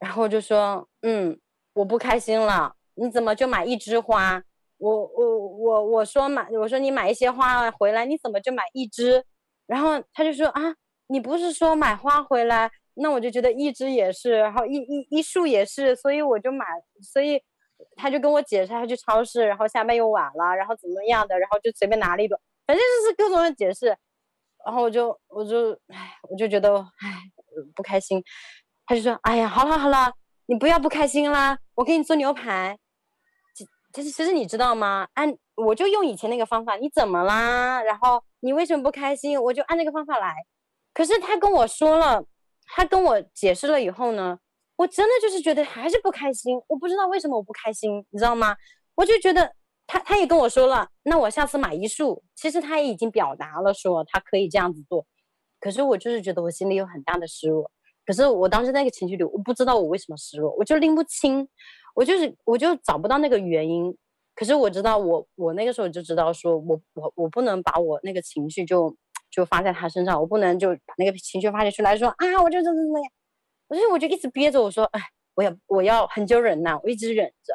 [0.00, 1.38] 然后我就说：“嗯，
[1.74, 2.74] 我不开心了。
[2.94, 4.42] 你怎么就买一枝花？
[4.78, 9.24] 我我我我说买，我说你买一些花回来，你怎么就买一枝？”
[9.66, 10.74] 然后他就说：“啊，
[11.06, 12.70] 你不是说买花回来？
[12.94, 16.66] 那我就觉得一枝也是，然后一一一束也是，所以我就买。
[17.02, 17.40] 所以
[17.96, 23.96] 他就跟我解释，他去超市，然后下班又晚了，然后怎么样的，然后就随便拿了一朵，反正就是各种的解释。”
[24.64, 27.22] 然后我就我就唉，我就觉得唉
[27.74, 28.22] 不开心，
[28.86, 30.12] 他就说：“哎呀，好了好了，
[30.46, 32.78] 你不要不开心啦，我给你做牛排。”
[33.54, 35.06] 其其实其实你知道吗？
[35.14, 37.82] 按我就用以前那个方法，你怎么啦？
[37.82, 39.40] 然后你为什么不开心？
[39.40, 40.34] 我就按那个方法来。
[40.92, 42.24] 可是他跟我说了，
[42.66, 44.38] 他跟我解释了以后呢，
[44.76, 46.56] 我真的就是觉得还是不开心。
[46.68, 48.56] 我不知道为什么我不开心，你知道吗？
[48.94, 49.52] 我就觉得。
[49.86, 52.22] 他他也跟我说了，那我下次买一束。
[52.34, 55.06] 其实他也已经表达了说他可以这样子做，
[55.60, 57.70] 可是我就是觉得我心里有很大的失落。
[58.06, 61.48] 可是我当时那个情绪里，我不知道我为什么失落，我就拎不清，
[61.94, 63.96] 我就是我就找不到那个原因。
[64.34, 68.94] 可是我知道我我那个时候就知道说我我我不能把我那个情绪就
[69.30, 73.10] 就发在他身上，我不能就把那个情绪发泄出来说啊，我就怎么怎么样。
[73.68, 75.00] 所以我就一直憋着，我说哎，
[75.34, 77.54] 我要我要很久忍耐，我一直忍着。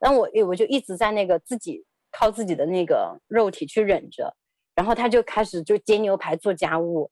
[0.00, 4.34] 然后我我就一直在那个自己靠自己的那个肉体去忍着，
[4.74, 7.08] 然后他就开始就煎牛排做家务，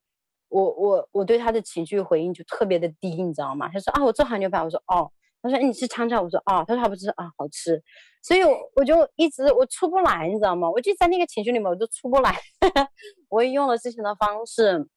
[0.48, 3.68] 我我我对他的情绪回应就特别的低，你知道吗？
[3.72, 5.10] 他说啊，我做好牛排，我说哦，
[5.42, 7.80] 他说：“哎，你吃尝尝？”我说：“哦。”他说：“好不吃啊，好吃。”
[8.24, 10.68] 所以我，我就一直我出不来，你知道吗？
[10.70, 12.34] 我就在那个情绪里面，我就出不来。
[13.28, 14.88] 我也用了之前的方式，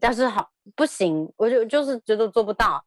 [0.00, 2.84] 但是好不行，我就就是觉得做不到。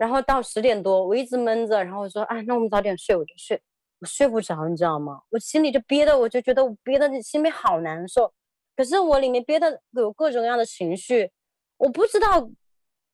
[0.00, 3.60] 然后到十点多，我一直闷着，然后我说：“啊，那我们早点睡。”我就睡，
[3.98, 5.20] 我睡不着，你知道吗？
[5.28, 8.32] 我心里就憋的，我就觉得我憋的心里好难受。
[8.74, 11.30] 可是我里面憋的有各种各样的情绪，
[11.76, 12.48] 我不知道，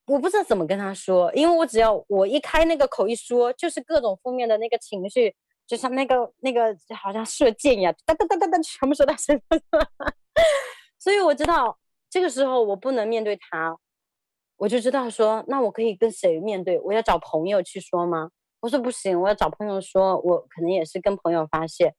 [0.06, 5.34] 我不知道怎么跟他说，因为我只要我一开那个口一说，就是各种负面的那个情绪，
[5.66, 9.60] 就像那个那个好像射箭一样，哒哒哒哒哒，全部射到身上。
[11.00, 11.76] 所以我知道
[12.08, 13.76] 这个时候我不能面对他，
[14.56, 16.80] 我就知道说，那我可以跟谁面对？
[16.80, 18.30] 我要找朋友去说吗？
[18.60, 21.94] 我说不行，我要找朋友说，我可能也是跟朋友发泄。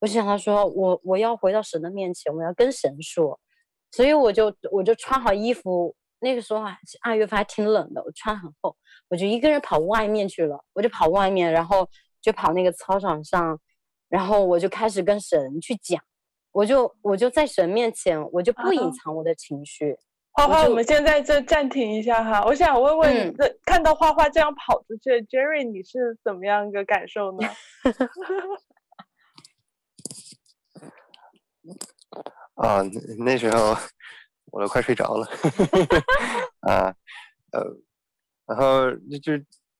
[0.00, 3.38] 我想他说我我要回到神的面前，我要跟神说，
[3.92, 8.76] 所以我就我就穿好衣服，那个时候啊二月份还挺冷的，我穿很厚，
[9.08, 11.88] 我就一个人跑外面去了，我就跑外面，然后
[12.20, 13.60] 就跑那个操场上，
[14.08, 16.02] 然后我就开始跟神去讲，
[16.50, 19.96] 我就我就在神面前，我就不隐藏我的情绪。
[20.34, 27.46] 花花，我们现在就暂停一下哈，我想问问这，嗯、看到花花这样跑出去，Jerry，你是怎么样一个感受呢？
[32.54, 32.80] 啊，
[33.18, 33.76] 那时候
[34.50, 35.26] 我都快睡着了，
[36.60, 36.94] 啊，
[37.52, 37.62] 呃，
[38.46, 38.90] 然后
[39.22, 39.36] 就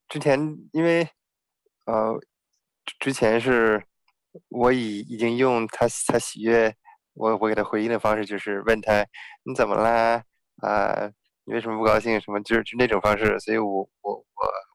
[0.09, 0.39] 之前
[0.73, 1.09] 因为
[1.87, 2.21] 呃
[2.99, 3.83] 之前是
[4.49, 6.75] 我已已经用他他喜悦
[7.15, 9.07] 我我给他回应的方式，就是问他
[9.45, 10.23] 你怎么啦？
[10.59, 11.11] 啊，
[11.45, 12.21] 你为什么不高兴？
[12.21, 14.25] 什么就是就那种方式，所以我我我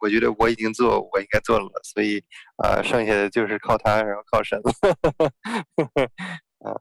[0.01, 2.23] 我觉得我已经做我应该做了，所以
[2.57, 4.71] 啊，剩下的就是靠他，然后靠神了，
[6.65, 6.73] 啊。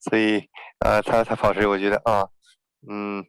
[0.00, 0.46] 所以，
[0.80, 2.28] 呃，他他跑出去，我觉得啊，
[2.90, 3.24] 嗯，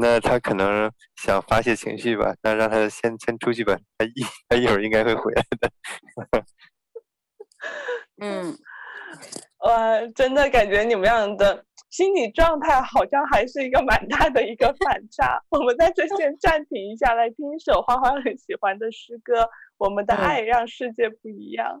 [0.00, 4.12] 那他可能想发泄情绪吧，那让他先先出去吧，他一
[4.48, 5.68] 他一会儿应该会回来的。
[8.22, 8.56] 嗯，
[9.66, 11.65] 哇，真的感觉你们俩的
[11.96, 15.42] 心理状态好像还是一个蛮大的一个反差。
[15.48, 19.40] 我们在这先暂停一下，来听一首花花很喜欢的诗歌，
[19.78, 21.80] 《我们的爱让世界不一样》。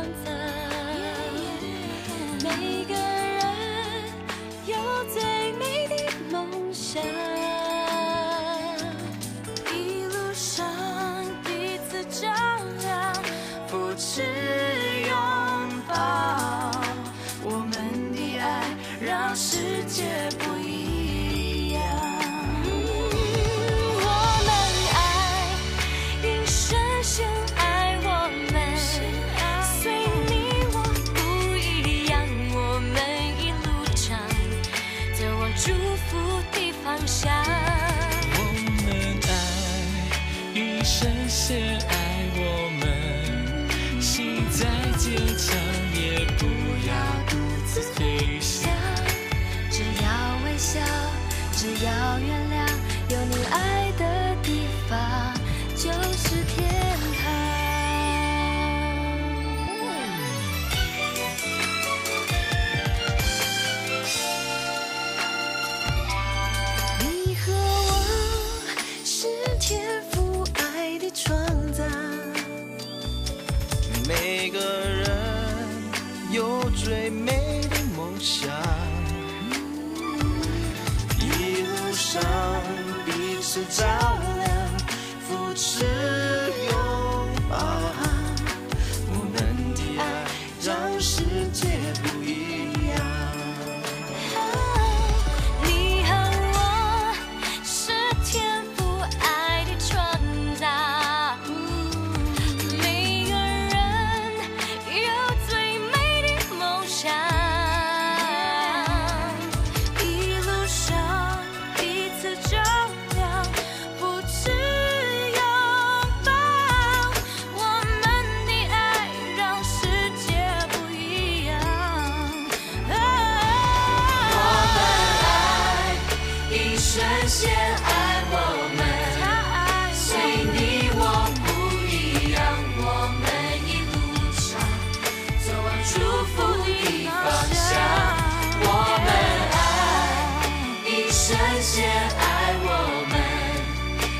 [141.31, 142.19] 神先爱
[142.61, 142.67] 我
[143.07, 143.15] 们，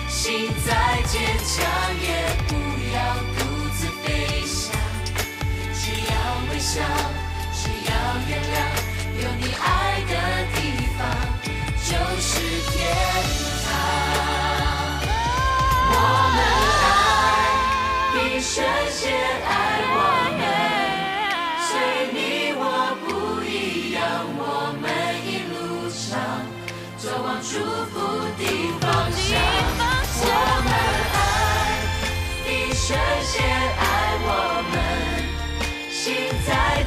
[0.07, 0.69] 心再
[1.11, 1.51] 坚强
[1.99, 2.07] 也
[2.47, 2.49] 不
[2.95, 2.97] 要
[3.35, 3.39] 独
[3.75, 4.07] 自飞
[4.47, 4.71] 翔，
[5.73, 6.11] 只要
[6.49, 6.79] 微笑，
[7.51, 7.91] 只要
[8.29, 8.55] 原谅，
[9.23, 9.65] 有你爱
[10.07, 10.13] 的
[10.55, 10.57] 地
[10.97, 10.99] 方
[11.83, 11.91] 就
[12.21, 12.31] 是
[12.71, 12.79] 天
[13.57, 13.60] 堂。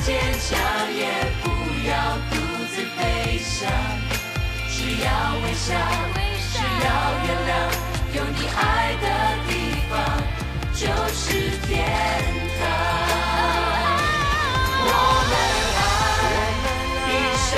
[0.05, 0.61] 坚强
[0.95, 1.01] 也
[1.43, 1.49] 不
[1.89, 1.93] 要
[2.29, 2.37] 独
[2.69, 3.73] 自悲伤，
[4.69, 5.09] 只要
[5.43, 5.73] 微笑，
[6.53, 6.87] 只要
[7.25, 7.51] 原谅，
[8.13, 8.61] 有你爱
[9.01, 9.07] 的
[9.49, 9.51] 地
[9.89, 9.93] 方
[10.75, 10.85] 就
[11.15, 11.25] 是
[11.67, 11.73] 天
[12.61, 12.63] 堂。
[14.87, 14.89] 我
[15.31, 15.33] 们
[15.81, 16.23] 爱，
[17.07, 17.09] 比
[17.41, 17.49] 神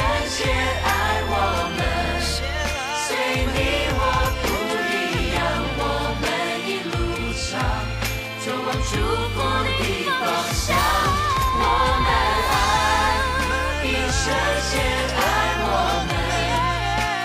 [14.78, 15.18] 爱
[15.62, 15.68] 我
[16.08, 16.10] 们，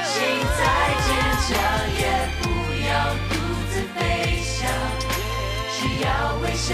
[0.05, 0.13] 心
[0.57, 0.59] 再
[1.05, 1.09] 坚
[1.45, 1.49] 强，
[1.99, 2.01] 也
[2.41, 2.43] 不
[2.87, 2.89] 要
[3.29, 3.31] 独
[3.71, 3.99] 自飞
[4.43, 4.49] 翔。
[5.71, 6.07] 需要
[6.41, 6.69] 微笑，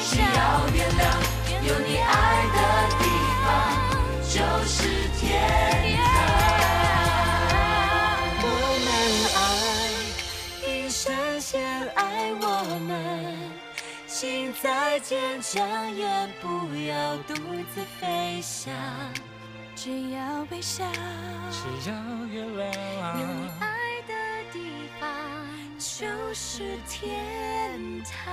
[0.00, 0.26] 需要
[0.74, 1.02] 原谅，
[1.66, 2.12] 有你爱
[2.54, 2.58] 的
[2.98, 3.02] 地
[3.44, 3.46] 方
[4.28, 4.34] 就
[4.66, 4.76] 是
[5.18, 5.22] 天
[5.96, 6.02] 堂。
[8.42, 8.46] 我
[8.84, 8.86] 们
[9.36, 9.38] 爱，
[10.66, 11.02] 一生
[11.40, 11.52] 先
[11.94, 12.00] 爱
[12.40, 12.44] 我
[12.86, 12.88] 们，
[14.06, 16.04] 心再坚强，也
[16.40, 16.46] 不
[16.86, 17.34] 要独
[17.74, 18.72] 自飞翔。
[19.76, 20.84] 只要微笑，
[21.50, 21.96] 只要
[22.26, 24.14] 原谅，有你爱的
[24.52, 25.10] 地方
[25.78, 28.32] 就是天堂。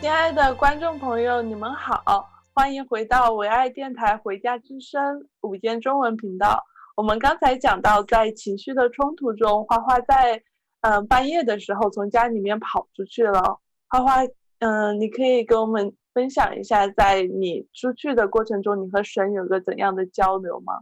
[0.00, 5.00] 亲爱的观众朋友，你们好，欢迎回到唯爱电台《回家之声》
[5.42, 6.64] 午间中文频道。
[6.96, 10.42] 我们刚才讲到，在情绪的冲突中，花花在
[10.80, 13.60] 嗯、呃、半夜的时候从家里面跑出去了。
[13.88, 14.24] 花花，
[14.60, 20.72] 嗯、呃，你可以给我们分享一下，在你出去的过程中，你和神有个怎样的交流吗？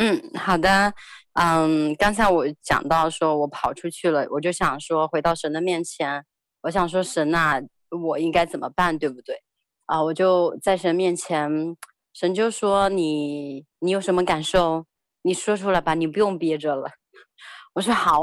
[0.00, 0.94] 嗯，好的，
[1.34, 6.24] 嗯，刚才我讲到说我跑出去了，我就想说回到神的面前，
[6.62, 9.42] 我想说神呐，我应该怎么办，对不对？
[9.84, 11.76] 啊，我就在神面前，
[12.14, 14.86] 神就说你你有什么感受？
[15.20, 16.88] 你说出来吧，你不用憋着了。
[17.74, 18.22] 我说好，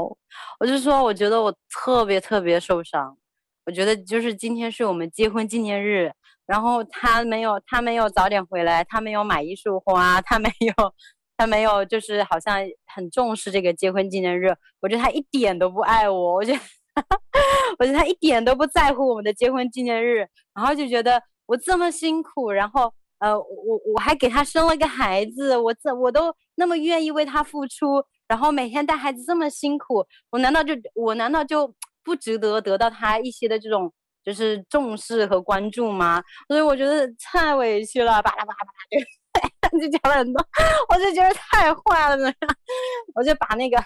[0.58, 3.16] 我就说我觉得我特别特别受伤，
[3.66, 6.12] 我觉得就是今天是我们结婚纪念日，
[6.46, 10.74] 然后他没有他没有早点回来，他没有买一束花，他没有。
[11.36, 14.54] 他没有，就是好像很重视这个结婚纪念日。
[14.78, 16.60] 我觉得他一点都不爱我，我觉得，
[17.80, 20.18] 我觉得他一点都不在乎我们的结婚纪念日。
[20.54, 31.74] 然后就觉得我这么辛苦，然后呃，我我还给他生了个孩子，我这我都那么愿意为他付出，然后每天带孩子这么辛苦，我难道就我难道就
[32.04, 33.92] 不值得得到他一些的这种
[34.24, 36.22] 就是重视和关注吗？
[36.48, 39.04] 所以我觉得太委屈了，巴拉巴拉巴拉就。
[39.80, 40.40] 就讲了很多，
[40.88, 42.32] 我就觉得太坏了，
[43.16, 43.76] 我就把那个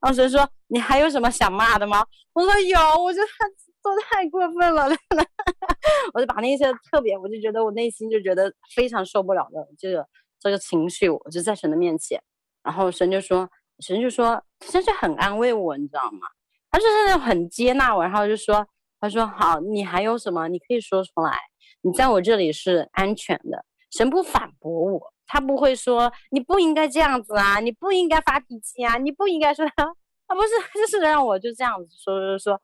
[0.00, 2.02] 当时说，你还有什么想骂的吗？
[2.32, 3.46] 我说有，我觉得他
[3.82, 4.88] 做的太过分了，
[6.14, 10.06] 我就把那些特别，我就觉得我内心就觉得非常受不了的这个
[10.40, 12.18] 这个情绪，我就在神的面前，
[12.62, 13.46] 然后神就说，
[13.80, 16.20] 神就说，神就很安慰我，你知道吗？
[16.70, 18.66] 他就是那种很接纳我，然后就说，
[19.02, 21.36] 他说好，你还有什么，你可以说出来，
[21.80, 23.64] 你在我这里是安全的。
[23.90, 29.82] 神不反驳我，他不会说你不应该这样子啊，你不应该发脾气啊，你不应该说 他，
[30.26, 30.50] 啊不是，
[30.80, 32.60] 就是让我就这样子说说说，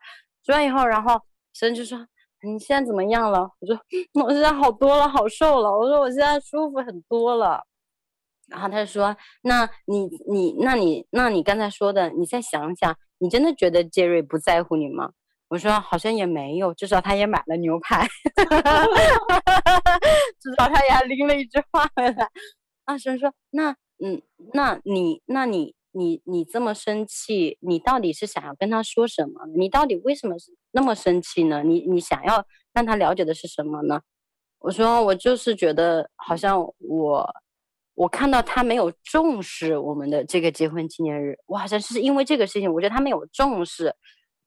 [0.47, 1.21] 说完以后，然后
[1.53, 1.99] 神就说
[2.45, 3.41] 你现在怎么样了？
[3.59, 3.77] 我说
[4.25, 5.77] 我现在好多了，好瘦了。
[5.77, 7.65] 我说我现在舒服很多了。
[8.47, 15.11] 然后他就说那你你那你那你刚才说的，你再想想，你真的觉得杰瑞不在乎你吗？
[15.49, 18.07] 我说好像也没有，至少他也买了牛排，
[20.39, 22.29] 至少他也拎了一只花回来。
[22.85, 23.75] 阿神说：“那
[24.05, 24.21] 嗯，
[24.53, 29.47] 那你那你你你这么生气，你到底是想要跟他说什么？
[29.57, 30.37] 你到底为什么
[30.73, 31.63] 那么生气呢？
[31.63, 32.45] 你你想要
[32.75, 34.03] 让他了解的是什么呢？”
[34.61, 37.35] 我说：“我就是觉得好像我
[37.95, 43.95] 我看到他没有重视我们的这个结婚纪念日，我好像是因为这个事情，我觉得他没有重视。”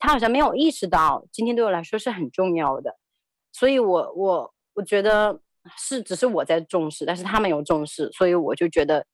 [0.03, 2.97] 他好像没有意识到今天对我来说是很重要的，
[3.51, 5.39] 所以我我我觉得
[5.77, 9.05] 是只是我在重视，但是他没有重视，所以我就觉得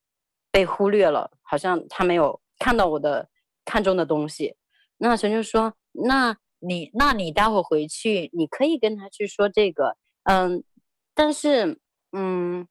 [0.49, 3.27] 被忽略了，好像他没有看到我的
[3.65, 4.55] 看重的东西。
[4.97, 5.73] 那神就说
[6.07, 10.63] ：“那你那你待会回去，你可以跟他去说这个，嗯，
[11.13, 11.81] 但是
[12.13, 12.65] 嗯，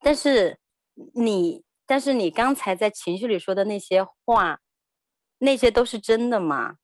[0.00, 0.58] 但是
[1.14, 4.58] 你但是你刚才在情绪里说的那些话。”
[5.40, 6.76] 那些都是真的吗？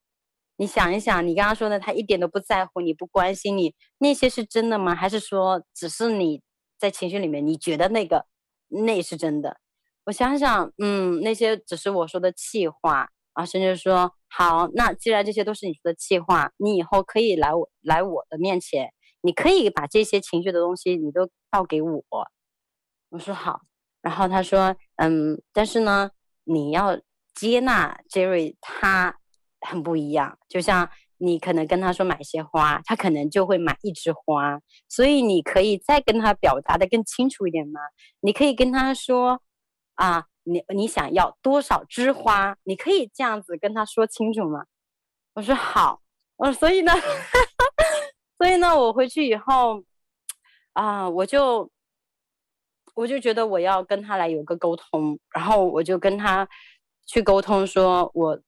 [0.57, 4.94] 你想一想，你刚刚说的他一点都不在乎你，不关心你，那些是真的吗？
[4.94, 6.42] 还是说只是你
[6.78, 8.26] 在情绪里面你觉得那个
[8.68, 9.59] 那是真的？
[10.04, 22.02] 我想想，嗯，那些只是我说的气话啊，甚至说好，那既然这些都是你说的气话，你以后可以来我来我的面前，你可以把这些情绪的东西你都倒给我。
[23.11, 23.61] 我说好，
[24.00, 26.11] 然后他说，嗯，但是呢，
[26.44, 26.98] 你要
[27.37, 29.16] 接纳 Jerry，他
[29.61, 37.80] 很不一样，就像你可能跟他说买些花，他可能就会买一枝花，所以你可以再跟他表达的更清楚一点吗？
[38.18, 39.41] 你可以跟他说。
[39.97, 42.55] 啊，你你想要多少枝花？
[42.64, 44.66] 你可以这样子跟他说清楚吗？
[45.32, 46.03] 我说好，
[46.37, 46.93] 我说所以呢，
[48.37, 49.82] 所以呢，我回去以后，
[50.74, 51.70] 啊，我就
[52.93, 56.47] 我就觉得我要跟他来有个沟通，然后我就跟他
[57.07, 58.40] 去沟通，说我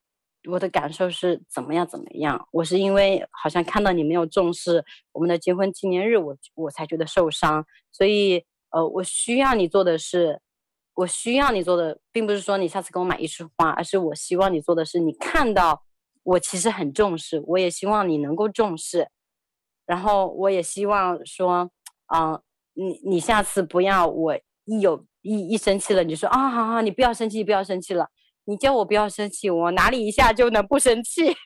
[0.51, 10.41] 我的感受是怎么样怎么样，我是因为好像看到你没有重视我们的结婚纪念日，我我才觉得受伤，所以呃，我需要你做的是。
[10.99, 15.85] 我需要你做的，并不是说你下次给我买一束花，而是我希望你做的是，你看到
[16.25, 19.09] 我其实很重视，我也希望你能够重视，
[19.87, 21.71] 然后我也希望说，
[22.07, 22.43] 啊、呃，
[22.75, 28.11] 你你下次不要我一有一一生气了，你就说啊，好好，你不要生气，不要生气了，
[28.49, 31.37] 你叫我不要生气，我哪里一下就能不生气， 对不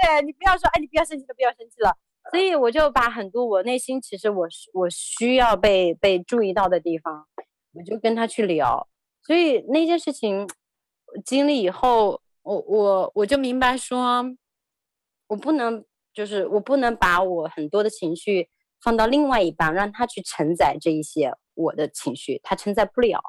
[0.00, 0.22] 对？
[0.24, 1.92] 你不要说，哎，你不要生气了，不要生气了。
[2.30, 7.26] 所以我就把很多我内心其实我我需要被被注意到的地方，
[7.74, 8.88] 我就跟他去聊。
[9.24, 10.48] 所以那件事情
[11.24, 14.24] 经历以后，我我我就明白说，
[15.26, 15.84] 我不能
[16.14, 18.48] 就是我不能把我很多的情绪
[18.80, 23.20] 放到另外一半，让他去承载这一些我的情绪，他承载不了。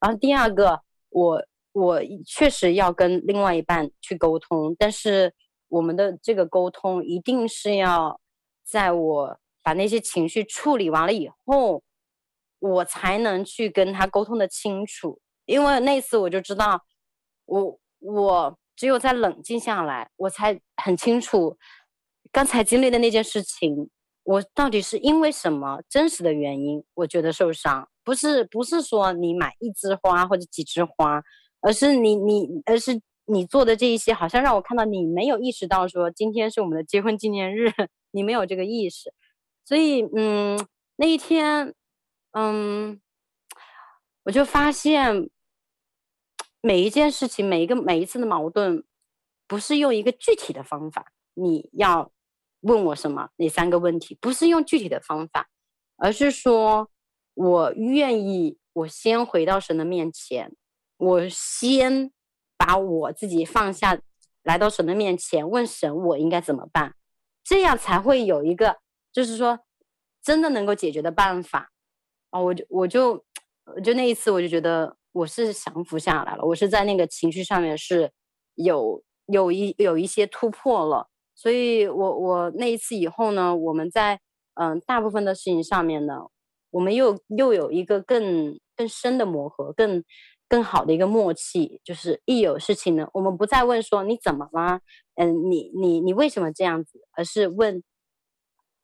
[0.00, 0.80] 然后第二个，
[1.12, 1.42] 我
[1.72, 5.32] 我确实要跟另外一半去沟通，但是
[5.68, 8.18] 我们的这个沟通一定是要。
[8.64, 11.82] 在我把那些情绪处理完了以后，
[12.58, 15.20] 我才能去跟他沟通的清楚。
[15.44, 16.80] 因为那次我就知道，
[17.44, 21.58] 我我只有在冷静下来，我才很清楚
[22.30, 23.90] 刚才经历的那件事情，
[24.22, 27.90] 我到底是因为什么真实的原因，我觉得受伤。
[28.04, 31.22] 不是不是说你买一枝花或者几枝花，
[31.60, 37.70] 而是你你而是你做的这一些，好像让我看到你没有意识到说今天是我们的结婚纪念日。
[38.14, 39.10] 你没有这个意识，
[39.64, 41.72] 所以嗯，那一天，
[42.32, 43.00] 嗯，
[44.24, 45.30] 我就发现
[46.60, 48.84] 每一件事情，每一个每一次的矛盾，
[49.48, 51.10] 不是用一个具体的方法。
[51.32, 52.12] 你要
[52.60, 53.30] 问我什么？
[53.36, 54.14] 哪三个问题？
[54.20, 55.48] 不是用具体的方法，
[55.96, 56.90] 而是说
[57.34, 60.54] 我愿意，我先回到神的面前，
[60.96, 62.12] 我先
[62.56, 63.98] 把我自己放下，
[64.42, 66.94] 来到神的面前，问神我应该怎么办。
[67.44, 68.78] 这样才会有一个，
[69.12, 69.60] 就是说，
[70.22, 71.72] 真的能够解决的办法
[72.30, 72.40] 啊！
[72.40, 73.24] 我就我就
[73.82, 78.12] 就那一次，我就觉得我是降服下来了，我是在那个情绪上面是
[78.54, 81.08] 有有一有一些突破了。
[81.34, 84.20] 所以我我那一次以后呢，我们在
[84.54, 86.26] 嗯大部分的事情上面呢，
[86.72, 90.02] 我们又又有一个更更深的磨合，更。
[90.48, 94.82] 更好的一个默契，就是一有事情呢，我们不再问说你怎么了，
[95.14, 97.82] 嗯，你你你为什么这样子，而是问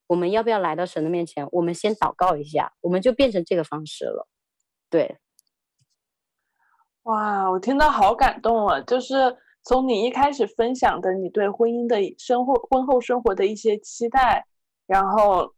[0.07, 4.26] 我们要不要来到神的面前，我们先祷告一下，我们就变成这个方式了。
[4.89, 5.18] 对，
[7.03, 8.80] 哇，我听到好感动啊！
[8.80, 14.47] 就是从你一开始分享的你对婚姻的生活、婚后生活的一些期待，
[14.86, 15.53] 然后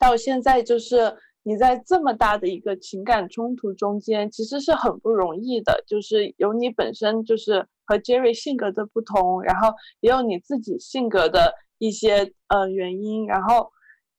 [0.00, 1.16] 到现在就是。
[1.44, 5.82] 你在这么大的一个情感冲突中间，其实是很不容易的。
[5.86, 13.70] 就是有你本身就是和 Jerry 性格的不同，然后也有你自己性格的一些呃原因，然后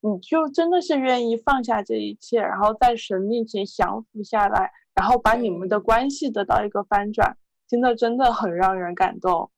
[0.01, 9.51] 你就真的是愿意放下这一切，然后在神面前降服下来，然后把你们的关系得到一个翻转，真的真的很让人感动。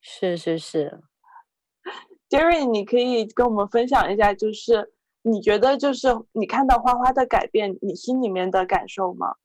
[0.00, 1.00] 是是是
[2.28, 4.93] ，Jerry，你可以跟我们分享一下，就是。
[5.26, 9.36] 你觉得就是你看到花花的改变，你心里面的感受吗？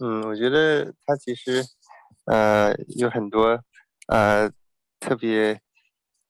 [0.00, 1.62] 嗯，我觉得他其实，
[2.24, 3.62] 呃，有很多，
[4.08, 4.50] 呃，
[4.98, 5.60] 特别，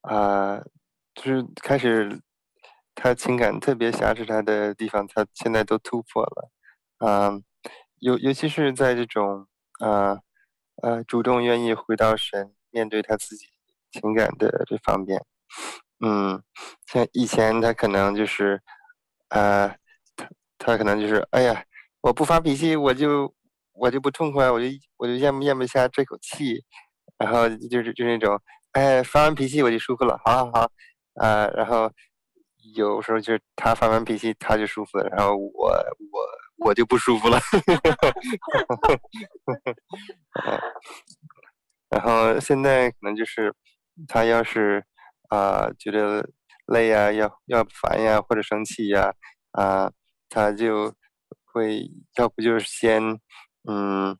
[0.03, 0.61] 啊、
[1.15, 2.21] 就是开始
[2.95, 6.51] 他情感特别狭窄他的地方，他现在都突破了，
[6.99, 7.43] 嗯、呃，
[8.01, 9.47] 尤尤其是在这种，
[9.81, 10.21] 呃，
[10.83, 13.47] 呃，主动愿意回到神，面对他自己
[13.91, 15.25] 情感的这方面。
[16.05, 16.43] 嗯，
[16.87, 18.61] 像以前他可能就是，
[19.29, 19.69] 呃，
[20.17, 20.29] 他
[20.59, 21.65] 他可能就是，哎呀，
[22.01, 23.33] 我不发脾气，我就
[23.73, 26.65] 我就不痛快，我就我就咽不咽不下这口气，
[27.19, 28.39] 然后就是就是那种，
[28.73, 30.71] 哎，发完脾气我就舒服了，好好好，
[31.15, 31.91] 啊，然后
[32.75, 35.69] 有时候就是他发完脾气他就舒服了，然后我
[36.59, 37.39] 我我就不舒服了，
[41.91, 43.55] 然后现在可能就是
[44.09, 44.85] 他要是
[45.33, 46.29] 啊、觉得
[46.67, 49.13] 累呀，要要烦呀或者生气呀，
[49.53, 49.91] 啊，
[50.29, 50.93] 他就
[51.45, 53.19] 会要不就是先
[53.69, 54.19] 嗯。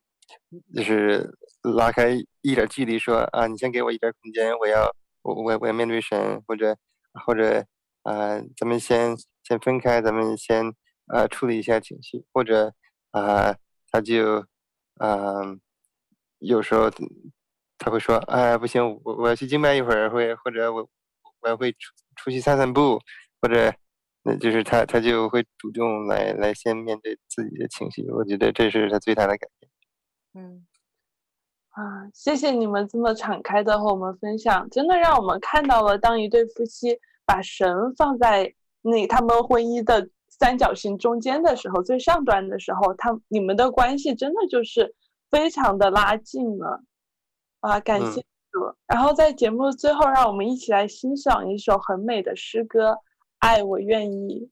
[0.75, 2.11] 就是拉开
[2.41, 4.83] 一点距离说，啊，你先给我一点空间，我要
[5.23, 6.77] 我我我要面对神，或者
[7.25, 7.65] 或者
[8.03, 10.73] 啊、咱们先先分开，咱们先
[11.07, 12.71] 啊处理一下情绪，或者
[13.11, 13.55] 啊、
[13.91, 14.45] 他就
[14.97, 15.41] 啊、
[16.39, 16.91] 有时候
[17.79, 20.87] 他会说，哎，不行，我我要去敬拜一会儿，会或者我
[21.43, 21.77] 我要会出
[22.15, 22.99] 出去散散步，
[23.41, 23.73] 或者
[24.23, 29.71] 那就是他他就会主动来来先面对自己的情绪，我觉得这是他最大的改变。
[30.35, 30.65] 嗯，
[31.71, 44.95] 啊，谢谢你们这么敞开的和我们分享，真的让我们看到了，当一对夫妻把神放在那他们婚姻的三角形中间的时候，最上端的时候，他你们的关系真的就是
[45.29, 46.83] 非常的拉近了，
[47.59, 48.23] 啊，感谢
[48.87, 52.91] 然后在节目最后，让我们一起来欣赏一首很美的诗歌，
[53.39, 54.49] 《爱我愿意》。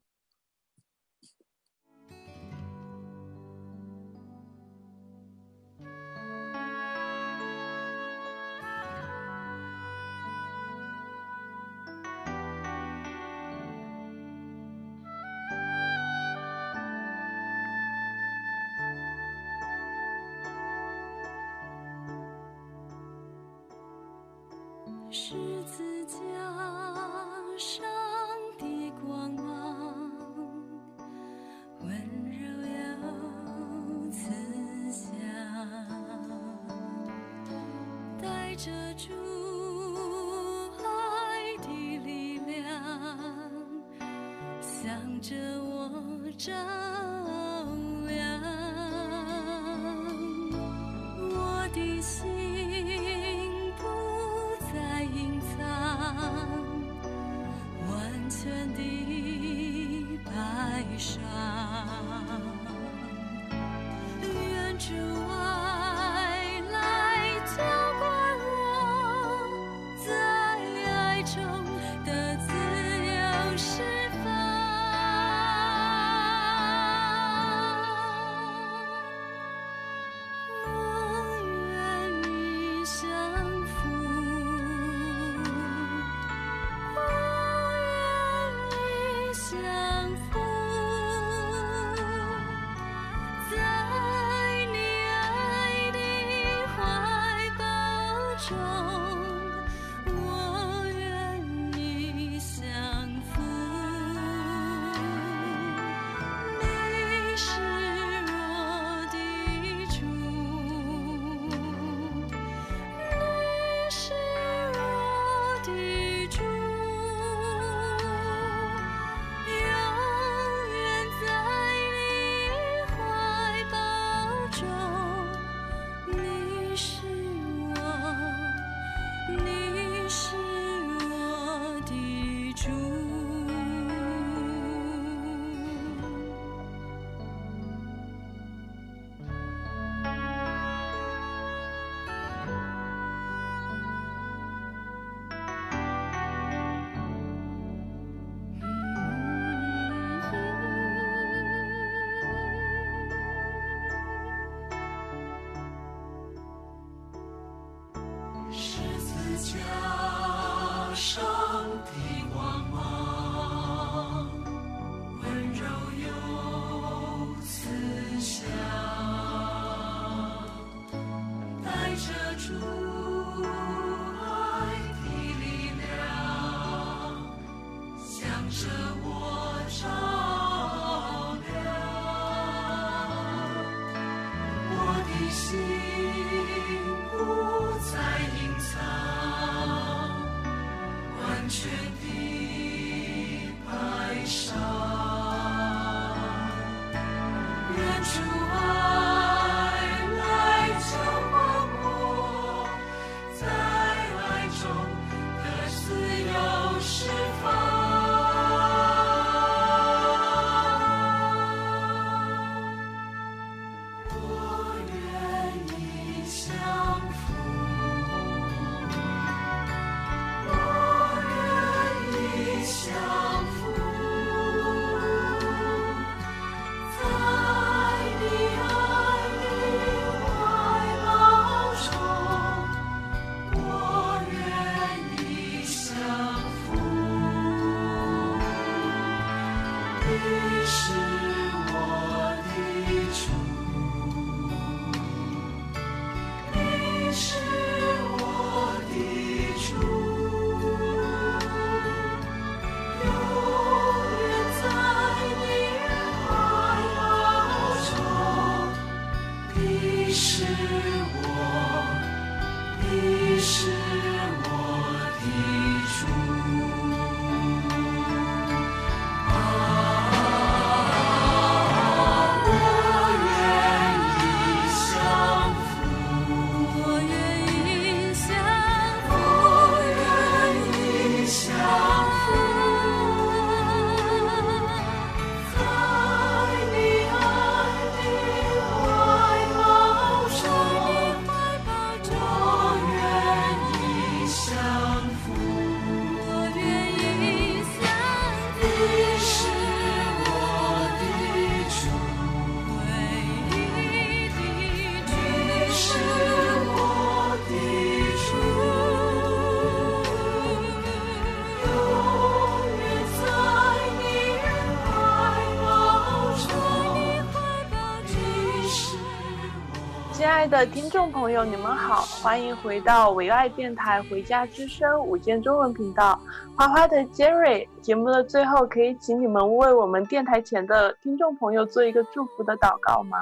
[320.52, 326.20] 的听众朋友，你们好，欢迎回到唯爱电台《回家之声》午间中文频道。
[326.58, 333.18] 花花的 Jerry，节目的最后，可以请你们为我们电台前的听众朋友做一个祝福的祷告吗？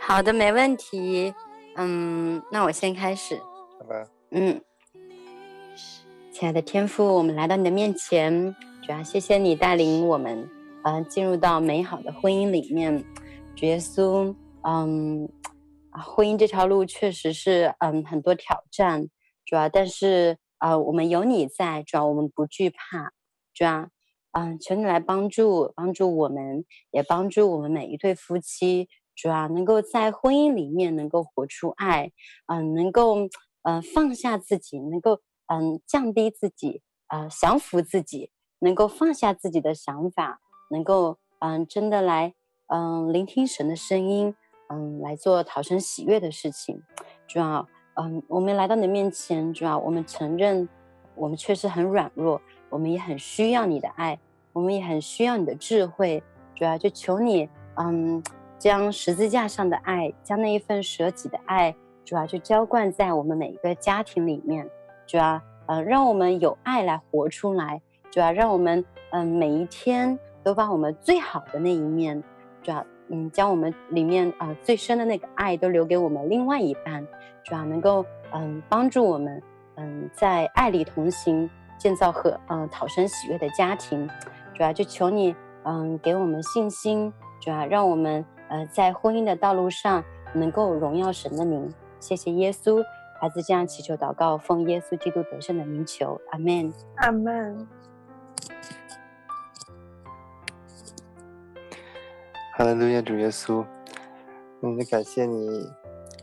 [0.00, 1.34] 好的，没问题。
[1.74, 3.38] 嗯，那我先开始。
[3.78, 4.06] 好吧。
[4.30, 4.58] 嗯，
[6.32, 10.48] 亲爱的天父，我们来到你的面前，主要谢谢你带领我们，
[10.82, 13.04] 呃，进入到美好的婚姻里面。
[13.54, 15.28] 主耶稣，嗯。
[16.02, 19.08] 婚姻这条路确实是，嗯，很多挑战，
[19.44, 23.12] 主要，但是，呃，我们有你在，主要我们不惧怕，
[23.54, 23.88] 主要，
[24.32, 32.12] 嗯，求你来帮助，帮助我们，也帮助我们每一对夫妻，主要能够在婚姻里面能够活出爱，
[32.46, 33.16] 嗯，能够，
[33.62, 40.40] 嗯，放下自己，能够，嗯，降低自己，呃，降服自己，能够放下自己的想法，
[40.70, 42.34] 能够，嗯，真的来，
[42.66, 44.34] 嗯，聆听神的声音。
[44.68, 46.82] 嗯，来做讨神喜悦的事情，
[47.26, 50.68] 主要，嗯，我们来到你面前，主要我们承认，
[51.14, 54.18] 我们确实很软弱，我们也很需要你的爱，
[54.52, 56.22] 我们也很需要你的智慧，
[56.54, 58.22] 主要就求你，嗯，
[58.58, 64.68] 将十字架上的爱，将那一份舍己的爱，主要就浇灌在我们每一个家庭里面，
[65.06, 72.20] 主要，嗯，让我们有爱来活出来，主要让我们，嗯，每一天都把我们最好的那一面，
[72.62, 72.84] 主要。
[73.08, 77.06] 嗯，将我们里面啊、最深的那个爱都留给我们另外一半，
[77.44, 79.42] 主要能够嗯帮助我们
[79.76, 81.48] 嗯在爱里同行，
[81.78, 84.08] 建造和嗯讨神喜悦的家庭。
[84.54, 85.34] 主要就求你
[85.64, 90.02] 嗯给我们信心，主要让我们呃在婚姻的道路上
[90.34, 91.72] 能够荣耀神的名。
[92.00, 92.82] 谢谢耶稣，
[93.20, 97.68] 孩子这样祈求祷告，奉耶稣基督得胜的名求，阿门，阿门。
[102.58, 103.62] 哈利路亚，主耶稣，
[104.62, 105.70] 嗯，感谢你，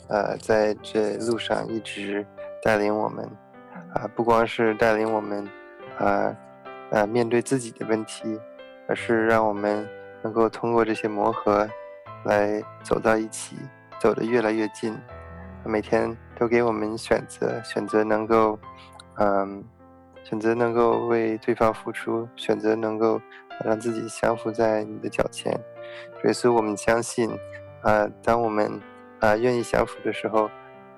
[0.08, 2.26] 呃，在这路上一直
[2.64, 3.24] 带领我们，
[3.94, 5.48] 啊、不光是带领我们，
[6.00, 6.36] 啊、
[6.90, 8.40] 呃，面对自己的问题，
[8.88, 9.88] 而是让我们
[10.24, 11.70] 能够通过这些磨合，
[12.26, 13.56] 来走到一起，
[14.00, 14.98] 走得越来越近。
[15.64, 18.58] 每天都给我们选择，选择能够，
[19.20, 19.64] 嗯、
[20.24, 23.22] 选择能够为对方付出，选择能够
[23.64, 25.56] 让自己降服在你的脚前。
[26.22, 27.30] 所以，所以我们相信，
[27.82, 28.82] 啊、当我们
[29.20, 30.50] 啊、愿意降服的时候，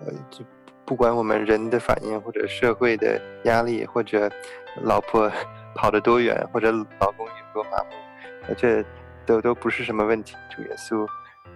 [0.05, 0.43] 呃，就
[0.85, 4.29] 不管我们人的反应，或者社会的压力，或者
[4.83, 5.31] 老婆
[5.75, 8.83] 跑得多远，或者老公有多麻木，呃，这
[9.25, 11.07] 都都不是什么问题，主耶稣，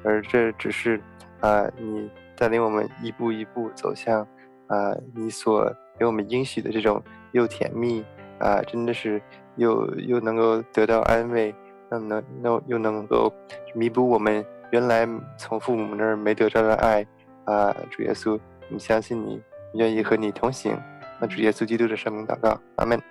[0.04, 1.00] 而这只是
[1.42, 4.28] 啊、你带领我们一步一步走向
[4.68, 8.06] 啊、你所给我们应许的这种又甜蜜
[8.40, 9.22] 啊、真的是
[9.56, 11.54] 又又能够得到安慰。
[11.90, 13.34] 那能那又能够
[13.74, 17.06] 弥补我们原来从父母那儿没得到的爱
[17.46, 17.76] 啊！
[17.90, 19.42] 主耶稣，我们相信你，
[19.74, 20.78] 愿意和你同行。
[21.20, 23.02] 那主耶稣基督的圣名祷告，阿门。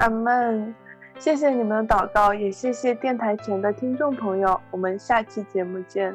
[0.00, 0.74] 阿门。
[1.18, 4.60] 谢谢你们的祷告，也谢谢电台前的听众朋友。
[4.70, 6.14] 我们下期节目见。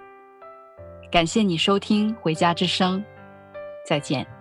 [1.11, 2.97] 感谢你收听《回家之声》，
[3.85, 4.40] 再见。